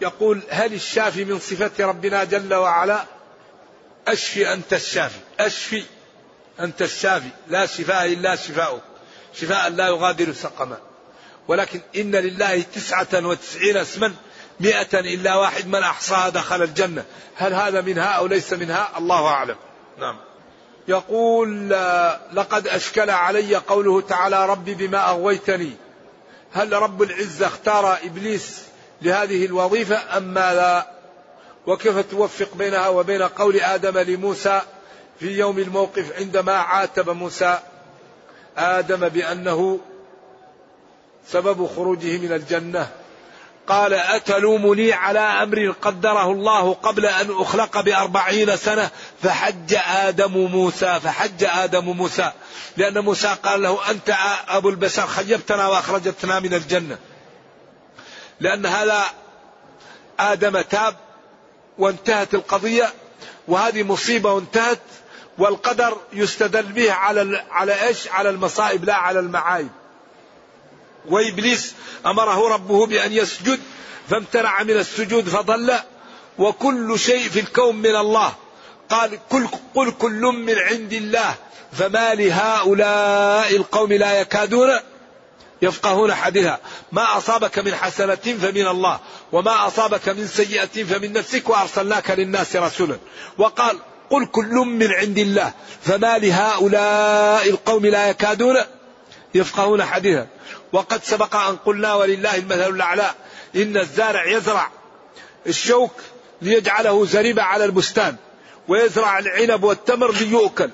يقول 0.00 0.42
هل 0.50 0.72
الشافي 0.72 1.24
من 1.24 1.38
صفة 1.38 1.86
ربنا 1.86 2.24
جل 2.24 2.54
وعلا؟ 2.54 3.04
أشفي 4.08 4.52
أنت 4.52 4.72
الشافي. 4.72 5.18
أشفي 5.40 5.84
أنت 6.60 6.82
الشافي. 6.82 7.28
لا 7.48 7.66
شفاء 7.66 8.12
إلا 8.12 8.36
شفاؤك. 8.36 8.82
شفاء 9.34 9.70
لا 9.70 9.86
يغادر 9.88 10.32
سقما. 10.32 10.78
ولكن 11.48 11.80
إن 11.96 12.16
لله 12.16 12.64
تسعة 12.74 13.26
وتسعين 13.26 13.76
اسما 13.76 14.14
مئة 14.60 15.00
إلا 15.00 15.34
واحد 15.34 15.66
من 15.66 15.82
أحصاها 15.82 16.28
دخل 16.28 16.62
الجنة. 16.62 17.04
هل 17.36 17.54
هذا 17.54 17.80
منها 17.80 18.04
أو 18.04 18.26
ليس 18.26 18.52
منها 18.52 18.88
الله 18.98 19.26
أعلم. 19.26 19.56
نعم. 19.98 20.16
يقول 20.88 21.70
لقد 22.32 22.68
أشكل 22.68 23.10
علي 23.10 23.56
قوله 23.56 24.00
تعالى 24.00 24.46
ربي 24.46 24.74
بما 24.74 25.10
أغويتني. 25.10 25.72
هل 26.52 26.72
رب 26.72 27.02
العزة 27.02 27.46
اختار 27.46 27.98
إبليس 28.04 28.62
لهذه 29.02 29.46
الوظيفة 29.46 30.16
أم 30.16 30.22
ماذا؟ 30.22 30.86
وكيف 31.66 31.98
توفق 31.98 32.54
بينها 32.54 32.88
وبين 32.88 33.22
قول 33.22 33.60
آدم 33.60 33.98
لموسى 33.98 34.60
في 35.20 35.38
يوم 35.38 35.58
الموقف 35.58 36.12
عندما 36.18 36.52
عاتب 36.52 37.10
موسى؟ 37.10 37.58
آدم 38.56 39.08
بأنه 39.08 39.80
سبب 41.26 41.66
خروجه 41.66 42.18
من 42.18 42.32
الجنة. 42.32 42.88
قال 43.68 43.94
أتلومني 43.94 44.92
على 44.92 45.18
أمر 45.18 45.74
قدره 45.82 46.32
الله 46.32 46.74
قبل 46.74 47.06
أن 47.06 47.30
أخلق 47.30 47.80
بأربعين 47.80 48.56
سنة 48.56 48.90
فحج 49.22 49.78
آدم 49.86 50.32
موسى 50.32 51.00
فحج 51.00 51.44
آدم 51.44 51.84
موسى 51.84 52.32
لأن 52.76 52.98
موسى 52.98 53.36
قال 53.42 53.62
له 53.62 53.90
أنت 53.90 54.14
أبو 54.48 54.68
البشر 54.68 55.06
خيبتنا 55.06 55.68
وأخرجتنا 55.68 56.40
من 56.40 56.54
الجنة 56.54 56.98
لأن 58.40 58.66
هذا 58.66 59.04
آدم 60.20 60.60
تاب 60.60 60.96
وانتهت 61.78 62.34
القضية 62.34 62.92
وهذه 63.48 63.82
مصيبة 63.82 64.32
وانتهت 64.32 64.80
والقدر 65.38 65.96
يستدل 66.12 66.62
به 66.62 66.92
على 66.92 67.44
على 67.50 67.86
إيش؟ 67.86 68.08
على 68.08 68.30
المصائب 68.30 68.84
لا 68.84 68.94
على 68.94 69.18
المعايب. 69.18 69.68
وإبليس 71.10 71.74
أمره 72.06 72.48
ربه 72.48 72.86
بأن 72.86 73.12
يسجد 73.12 73.60
فامتنع 74.10 74.62
من 74.62 74.70
السجود 74.70 75.28
فضل 75.28 75.74
وكل 76.38 76.98
شيء 76.98 77.28
في 77.28 77.40
الكون 77.40 77.76
من 77.76 77.96
الله. 77.96 78.32
قال 78.88 79.18
كل 79.28 79.46
قل 79.74 79.90
كل 79.90 80.20
من 80.20 80.58
عند 80.58 80.92
الله 80.92 81.34
فما 81.72 82.14
لهؤلاء 82.14 83.56
القوم 83.56 83.92
لا 83.92 84.20
يكادون 84.20 84.70
يفقهون 85.62 86.14
حديثا 86.14 86.58
ما 86.92 87.18
أصابك 87.18 87.58
من 87.58 87.74
حسنة 87.74 88.14
فمن 88.14 88.66
الله 88.66 89.00
وما 89.32 89.66
أصابك 89.66 90.08
من 90.08 90.26
سيئة 90.26 90.84
فمن 90.84 91.12
نفسك 91.12 91.48
وأرسلناك 91.48 92.10
للناس 92.10 92.56
رسولا. 92.56 92.96
وقال 93.38 93.78
قل 94.10 94.26
كل 94.26 94.54
من 94.54 94.92
عند 94.92 95.18
الله 95.18 95.52
فما 95.82 96.18
لهؤلاء 96.18 97.48
القوم 97.48 97.86
لا 97.86 98.08
يكادون 98.08 98.56
يفقهون 99.34 99.84
حديثا 99.84 100.26
وقد 100.72 101.04
سبق 101.04 101.36
أن 101.36 101.56
قلنا 101.56 101.94
ولله 101.94 102.36
المثل 102.36 102.74
الأعلى 102.74 103.10
إن 103.56 103.76
الزارع 103.76 104.26
يزرع 104.26 104.70
الشوك 105.46 105.92
ليجعله 106.42 107.06
زريبة 107.06 107.42
على 107.42 107.64
البستان 107.64 108.16
ويزرع 108.68 109.18
العنب 109.18 109.64
والتمر 109.64 110.12
ليؤكل. 110.12 110.70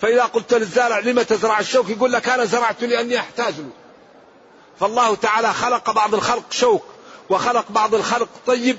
فإذا 0.00 0.22
قلت 0.22 0.54
للزارع 0.54 0.98
لم 0.98 1.22
تزرع 1.22 1.60
الشوك؟ 1.60 1.88
يقول 1.90 2.12
لك 2.12 2.28
أنا 2.28 2.44
زرعت 2.44 2.84
لأني 2.84 3.18
أحتاج 3.18 3.54
له. 3.58 3.70
فالله 4.80 5.14
تعالى 5.14 5.52
خلق 5.52 5.90
بعض 5.90 6.14
الخلق 6.14 6.44
شوك 6.50 6.84
وخلق 7.30 7.64
بعض 7.70 7.94
الخلق 7.94 8.28
طيب 8.46 8.78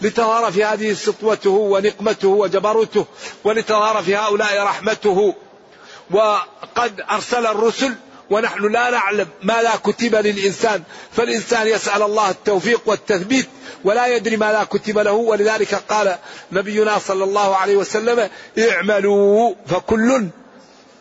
لتظهر 0.00 0.52
في 0.52 0.64
هذه 0.64 0.92
سطوته 0.92 1.50
ونقمته 1.50 2.28
وجبروته 2.28 3.06
ولتظهر 3.44 4.02
في 4.02 4.16
هؤلاء 4.16 4.62
رحمته. 4.62 5.34
وقد 6.10 7.00
أرسل 7.10 7.46
الرسل 7.46 7.94
ونحن 8.30 8.72
لا 8.72 8.90
نعلم 8.90 9.26
ما 9.42 9.62
لا 9.62 9.76
كتب 9.76 10.14
للإنسان 10.14 10.82
فالإنسان 11.12 11.66
يسأل 11.66 12.02
الله 12.02 12.30
التوفيق 12.30 12.80
والتثبيت 12.86 13.48
ولا 13.84 14.06
يدري 14.06 14.36
ما 14.36 14.52
لا 14.52 14.64
كتب 14.64 14.98
له 14.98 15.12
ولذلك 15.12 15.74
قال 15.74 16.16
نبينا 16.52 16.98
صلى 16.98 17.24
الله 17.24 17.56
عليه 17.56 17.76
وسلم 17.76 18.30
اعملوا 18.58 19.54
فكل 19.66 20.28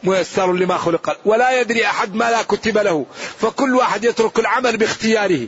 ميسر 0.03 0.53
لما 0.53 0.78
خلق. 0.78 1.17
ولا 1.25 1.61
يدري 1.61 1.86
أحد 1.86 2.15
ما 2.15 2.32
لا 2.32 2.41
كتب 2.41 2.78
له 2.78 3.05
فكل 3.39 3.75
واحد 3.75 4.03
يترك 4.03 4.39
العمل 4.39 4.78
باختياره. 4.78 5.47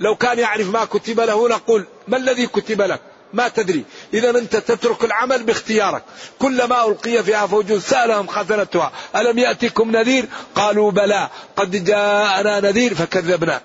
لو 0.00 0.16
كان 0.16 0.38
يعرف 0.38 0.68
ما 0.68 0.84
كتب 0.84 1.20
له 1.20 1.48
نقول 1.48 1.86
ما 2.08 2.16
الذي 2.16 2.46
كتب 2.46 2.82
لك؟ 2.82 3.00
ما 3.32 3.48
تدري. 3.48 3.84
إذا 4.14 4.30
أنت 4.30 4.56
تترك 4.56 5.04
العمل 5.04 5.42
باختيارك. 5.42 6.02
كلما 6.38 6.86
ألقي 6.86 7.22
فيها 7.22 7.46
فوج 7.46 7.78
سألهم 7.78 8.26
خزنتها. 8.26 8.92
ألم 9.16 9.38
يأتكم 9.38 9.90
نذير؟ 9.90 10.26
قالوا 10.54 10.90
بلى. 10.90 11.28
قد 11.56 11.84
جاءنا 11.84 12.60
نذير 12.60 12.94
فكذبنا. 12.94 13.60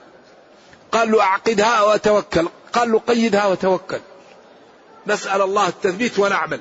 قال 0.92 1.12
له 1.12 1.22
أعقدها 1.22 1.84
وتوكل 1.84 2.48
قال 2.74 2.92
له 2.92 3.00
قيدها 3.00 3.46
وتوكل. 3.46 4.00
نسأل 5.08 5.42
الله 5.42 5.68
التثبيت 5.68 6.20
ونعمل. 6.20 6.60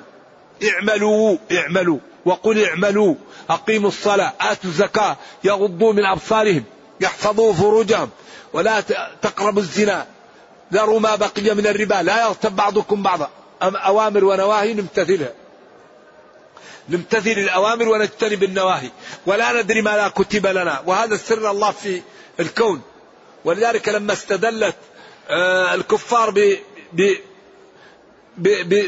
اعملوا 0.64 1.36
اعملوا. 1.53 1.99
وقل 2.24 2.64
اعملوا. 2.64 3.14
أقيموا 3.51 3.89
الصلاة 3.89 4.32
آتوا 4.41 4.70
الزكاة. 4.70 5.16
يغضوا 5.45 5.93
من 5.93 6.05
أبصارهم. 6.05 6.64
يحفظوا 7.01 7.53
فروجهم. 7.53 8.11
ولا 8.53 8.80
تقربوا 9.22 9.62
الزنا. 9.62 10.07
ذروا 10.72 11.01
ما 11.01 11.14
بقي 11.14 11.55
من 11.55 11.66
الربا. 11.66 12.03
لا 12.03 12.26
يغتب 12.26 12.57
بعضكم 12.57 13.03
بعضا. 13.03 13.30
أوامر 13.63 14.25
ونواهي 14.25 14.75
نمتثلها. 14.75 15.33
نمتثل 16.89 17.31
الأوامر 17.31 17.89
ونجتنب 17.89 18.43
النواهي. 18.43 18.91
ولا 19.27 19.63
ندري 19.63 19.83
ما 19.83 19.97
لا 19.97 20.09
كتب 20.09 20.47
لنا. 20.47 20.83
وهذا 20.87 21.17
سر 21.17 21.51
الله 21.51 21.71
في 21.71 22.03
الكون. 22.41 22.83
ولذلك 23.45 23.89
لما 23.89 24.13
استدلت 24.13 24.77
آه، 25.31 25.75
الكفار 25.75 26.31
ب 26.31 26.59
ب 26.93 27.19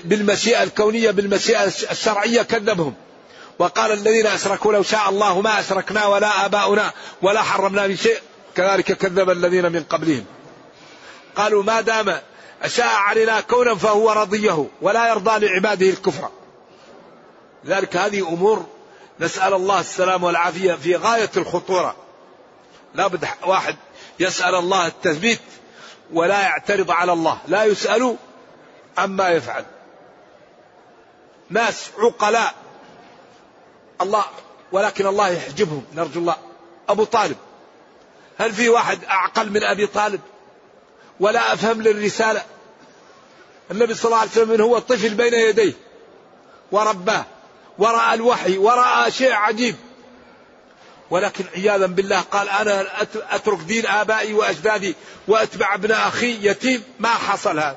بالمشيئة 0.08 0.62
الكونية 0.62 1.10
بالمشيئة 1.10 1.64
الشرعية 1.90 2.42
كذبهم. 2.42 2.94
وقال 3.58 3.92
الذين 3.92 4.26
أشركوا 4.26 4.72
لو 4.72 4.82
شاء 4.82 5.08
الله 5.08 5.40
ما 5.40 5.60
أشركنا 5.60 6.06
ولا 6.06 6.44
آباؤنا 6.46 6.92
ولا 7.22 7.42
حرمنا 7.42 7.86
من 7.86 7.96
شيء. 7.96 8.18
كذلك 8.56 8.92
كذب 8.92 9.30
الذين 9.30 9.72
من 9.72 9.82
قبلهم. 9.82 10.24
قالوا 11.36 11.62
ما 11.62 11.80
دام 11.80 12.20
أشاء 12.62 12.96
علينا 12.96 13.40
كونا 13.40 13.74
فهو 13.74 14.12
رضيه 14.12 14.66
ولا 14.82 15.08
يرضى 15.08 15.46
لعباده 15.46 15.86
الكفر. 15.86 16.30
لذلك 17.64 17.96
هذه 17.96 18.28
أمور 18.28 18.66
نسأل 19.20 19.54
الله 19.54 19.80
السلام 19.80 20.24
والعافية 20.24 20.74
في 20.74 20.96
غاية 20.96 21.30
الخطورة. 21.36 21.96
لا 22.94 23.06
بد 23.06 23.28
واحد 23.46 23.76
يسأل 24.20 24.54
الله 24.54 24.86
التثبيت 24.86 25.40
ولا 26.12 26.42
يعترض 26.42 26.90
على 26.90 27.12
الله. 27.12 27.38
لا 27.48 27.64
يسأل 27.64 28.16
عما 28.98 29.28
يفعل. 29.28 29.64
ناس 31.50 31.90
عقلاء. 31.98 32.54
الله 34.00 34.24
ولكن 34.72 35.06
الله 35.06 35.28
يحجبهم. 35.28 35.84
نرجو 35.94 36.20
الله. 36.20 36.36
أبو 36.88 37.04
طالب. 37.04 37.36
هل 38.38 38.52
في 38.52 38.68
واحد 38.68 39.04
أعقل 39.04 39.50
من 39.50 39.64
أبي 39.64 39.86
طالب؟ 39.86 40.20
ولا 41.20 41.54
أفهم 41.54 41.82
للرسالة. 41.82 42.42
النبي 43.70 43.94
صلى 43.94 44.04
الله 44.04 44.18
عليه 44.18 44.30
وسلم 44.30 44.60
هو 44.60 44.78
طفل 44.78 45.14
بين 45.14 45.34
يديه 45.34 45.72
ورباه 46.72 47.24
ورأى 47.78 48.14
الوحي 48.14 48.58
ورأى 48.58 49.10
شيء 49.10 49.32
عجيب. 49.32 49.76
ولكن 51.10 51.44
عياذا 51.56 51.86
بالله 51.86 52.20
قال 52.20 52.48
أنا 52.48 52.86
أترك 53.30 53.58
دين 53.58 53.86
آبائي 53.86 54.32
وأجدادي 54.32 54.94
وأتبع 55.28 55.74
ابن 55.74 55.92
أخي 55.92 56.48
يتيم. 56.48 56.82
ما 56.98 57.08
حصل 57.08 57.58
هذا. 57.58 57.76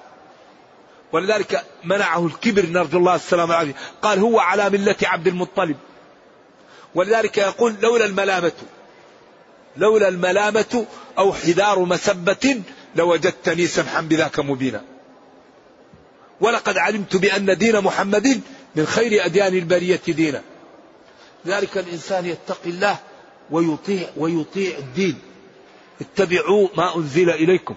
ولذلك 1.11 1.63
منعه 1.83 2.25
الكبر 2.25 2.65
نرجو 2.65 2.97
الله 2.97 3.15
السلامة 3.15 3.53
والعافية. 3.53 3.75
قال 4.01 4.19
هو 4.19 4.39
على 4.39 4.69
ملة 4.69 4.95
عبد 5.03 5.27
المطلب. 5.27 5.77
ولذلك 6.95 7.37
يقول 7.37 7.75
لولا 7.81 8.05
الملامة 8.05 8.51
لولا 9.77 10.07
الملامة 10.07 10.85
أو 11.17 11.33
حذار 11.33 11.79
مسبة 11.79 12.61
لوجدتني 12.95 13.67
سمحا 13.67 14.01
بذاك 14.01 14.39
مبينا. 14.39 14.83
ولقد 16.41 16.77
علمت 16.77 17.15
بأن 17.15 17.57
دين 17.57 17.81
محمد 17.81 18.41
من 18.75 18.85
خير 18.85 19.25
أديان 19.25 19.53
البرية 19.53 20.01
دينا. 20.07 20.41
ذلك 21.47 21.77
الإنسان 21.77 22.25
يتقي 22.25 22.69
الله 22.69 22.97
ويطيع 23.51 24.09
ويطيع 24.17 24.77
الدين. 24.77 25.19
اتبعوا 26.01 26.67
ما 26.77 26.95
أنزل 26.95 27.29
إليكم. 27.29 27.75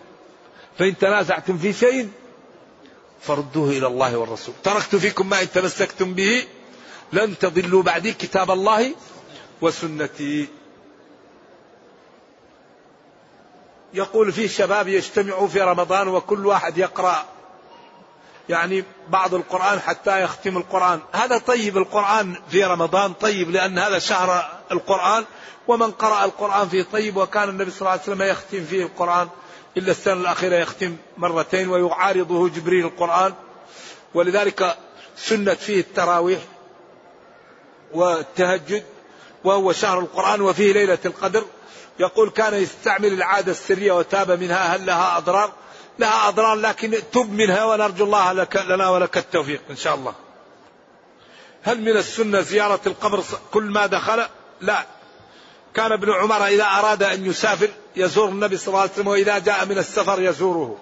فإن 0.79 0.99
تنازعتم 0.99 1.59
في 1.59 1.73
شيء 1.73 2.09
فردوه 3.21 3.71
إلى 3.71 3.87
الله 3.87 4.17
والرسول. 4.17 4.55
تركت 4.65 4.97
فيكم 4.97 5.29
ما 5.29 5.43
إن 5.43 5.51
تمسكتم 5.51 6.15
به 6.15 6.45
لن 7.13 7.39
تضلوا 7.39 7.83
بعدي 7.83 8.13
كتاب 8.13 8.51
الله 8.51 8.95
وسنتي. 9.61 10.49
يقول 13.97 14.33
في 14.33 14.49
شباب 14.49 14.89
يجتمعوا 14.89 15.49
في 15.49 15.61
رمضان 15.61 16.09
وكل 16.09 16.47
واحد 16.47 16.79
يقرأ. 16.79 17.25
يعني 18.49 18.85
بعض 19.09 19.35
القرآن 19.35 19.81
حتى 19.81 20.23
يختم 20.23 20.57
القرآن. 20.57 21.01
هذا 21.13 21.39
طيب 21.39 21.77
القرآن 21.77 22.37
في 22.51 22.65
رمضان 22.65 23.13
طيب 23.13 23.51
لأن 23.51 23.79
هذا 23.79 23.99
شهر 23.99 24.59
القرآن. 24.73 25.25
ومن 25.69 25.91
قرأ 25.91 26.25
القرآن 26.25 26.69
فيه 26.69 26.83
طيب 26.93 27.17
وكان 27.17 27.49
النبي 27.49 27.71
صلى 27.71 27.81
الله 27.81 27.91
عليه 27.91 28.03
وسلم 28.03 28.23
يختم 28.23 28.65
فيه 28.65 28.83
القرآن. 28.83 29.29
إلا 29.77 29.91
السنة 29.91 30.21
الأخيرة 30.21 30.57
يختم 30.57 30.97
مرتين 31.17 31.69
ويعارضه 31.69 32.49
جبريل 32.49 32.85
القرآن. 32.85 33.35
ولذلك 34.15 34.77
سنت 35.17 35.59
فيه 35.59 35.81
التراويح 35.81 36.41
والتهجد 37.95 38.85
وهو 39.45 39.73
شهر 39.73 39.99
القرآن 39.99 40.41
وفيه 40.41 40.73
ليلة 40.73 40.99
القدر. 41.05 41.45
يقول 41.99 42.31
كان 42.31 42.55
يستعمل 42.55 43.13
العادة 43.13 43.53
السرية 43.53 43.93
وتاب 43.93 44.31
منها 44.31 44.77
هل 44.77 44.87
لها 44.87 45.19
أضرار؟ 45.19 45.53
لها 45.99 46.29
أضرار 46.29 46.55
لكن 46.55 46.95
تب 47.13 47.33
منها 47.33 47.65
ونرجو 47.65 48.05
الله 48.05 48.33
لك 48.33 48.57
لنا 48.57 48.89
ولك 48.89 49.19
التوفيق 49.19 49.61
إن 49.71 49.77
شاء 49.77 49.95
الله. 49.95 50.15
هل 51.63 51.81
من 51.81 51.97
السنة 51.97 52.41
زيارة 52.41 52.81
القبر 52.87 53.23
كل 53.53 53.63
ما 53.65 53.87
دخل؟ 53.87 54.27
لا. 54.61 54.87
كان 55.75 55.93
ابن 55.93 56.13
عمر 56.13 56.47
إذا 56.47 56.65
أراد 56.65 57.03
أن 57.03 57.27
يسافر 57.27 57.69
يزور 57.97 58.29
النبي 58.29 58.57
صلى 58.57 58.69
الله 58.69 58.81
عليه 58.81 58.93
وسلم 58.93 59.07
وإذا 59.09 59.39
جاء 59.39 59.67
من 59.67 59.79
السفر 59.79 60.23
يزوره. 60.23 60.79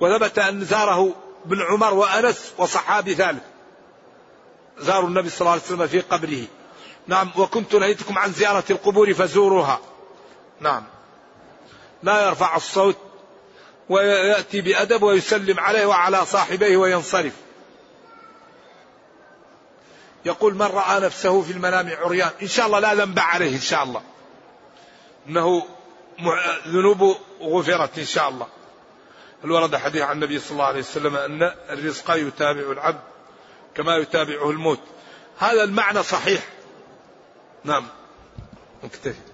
وثبت 0.00 0.38
أن 0.38 0.64
زاره 0.64 1.14
ابن 1.46 1.62
عمر 1.62 1.94
وأنس 1.94 2.52
وصحابي 2.58 3.14
ثالث. 3.14 3.42
زاروا 4.78 5.08
النبي 5.08 5.28
صلى 5.28 5.40
الله 5.40 5.50
عليه 5.50 5.62
وسلم 5.62 5.86
في 5.86 6.00
قبره. 6.00 6.44
نعم 7.06 7.30
وكنت 7.36 7.74
نهيتكم 7.74 8.18
عن 8.18 8.32
زيارة 8.32 8.64
القبور 8.70 9.14
فزوروها. 9.14 9.80
نعم. 10.62 10.84
لا 12.02 12.26
يرفع 12.26 12.56
الصوت 12.56 12.96
ويأتي 13.88 14.60
بأدب 14.60 15.02
ويسلم 15.02 15.60
عليه 15.60 15.86
وعلى 15.86 16.26
صاحبيه 16.26 16.76
وينصرف. 16.76 17.32
يقول 20.24 20.54
من 20.54 20.62
رأى 20.62 21.00
نفسه 21.00 21.42
في 21.42 21.52
المنام 21.52 21.90
عريان؟ 22.00 22.30
إن 22.42 22.48
شاء 22.48 22.66
الله 22.66 22.80
لا 22.80 22.94
ذنب 22.94 23.18
عليه 23.18 23.54
إن 23.54 23.60
شاء 23.60 23.82
الله. 23.82 24.02
إنه 25.28 25.66
ذنوبه 26.68 27.18
غفرت 27.40 27.98
إن 27.98 28.04
شاء 28.04 28.28
الله. 28.28 28.46
هل 29.44 29.50
ورد 29.50 29.76
حديث 29.76 30.02
عن 30.02 30.14
النبي 30.16 30.38
صلى 30.38 30.50
الله 30.50 30.64
عليه 30.64 30.80
وسلم 30.80 31.16
أن 31.16 31.42
الرزق 31.70 32.10
يتابع 32.10 32.72
العبد 32.72 33.00
كما 33.74 33.96
يتابعه 33.96 34.50
الموت؟ 34.50 34.80
هذا 35.38 35.64
المعنى 35.64 36.02
صحيح. 36.02 36.42
نعم. 37.64 37.86
نكتفي 38.84 39.31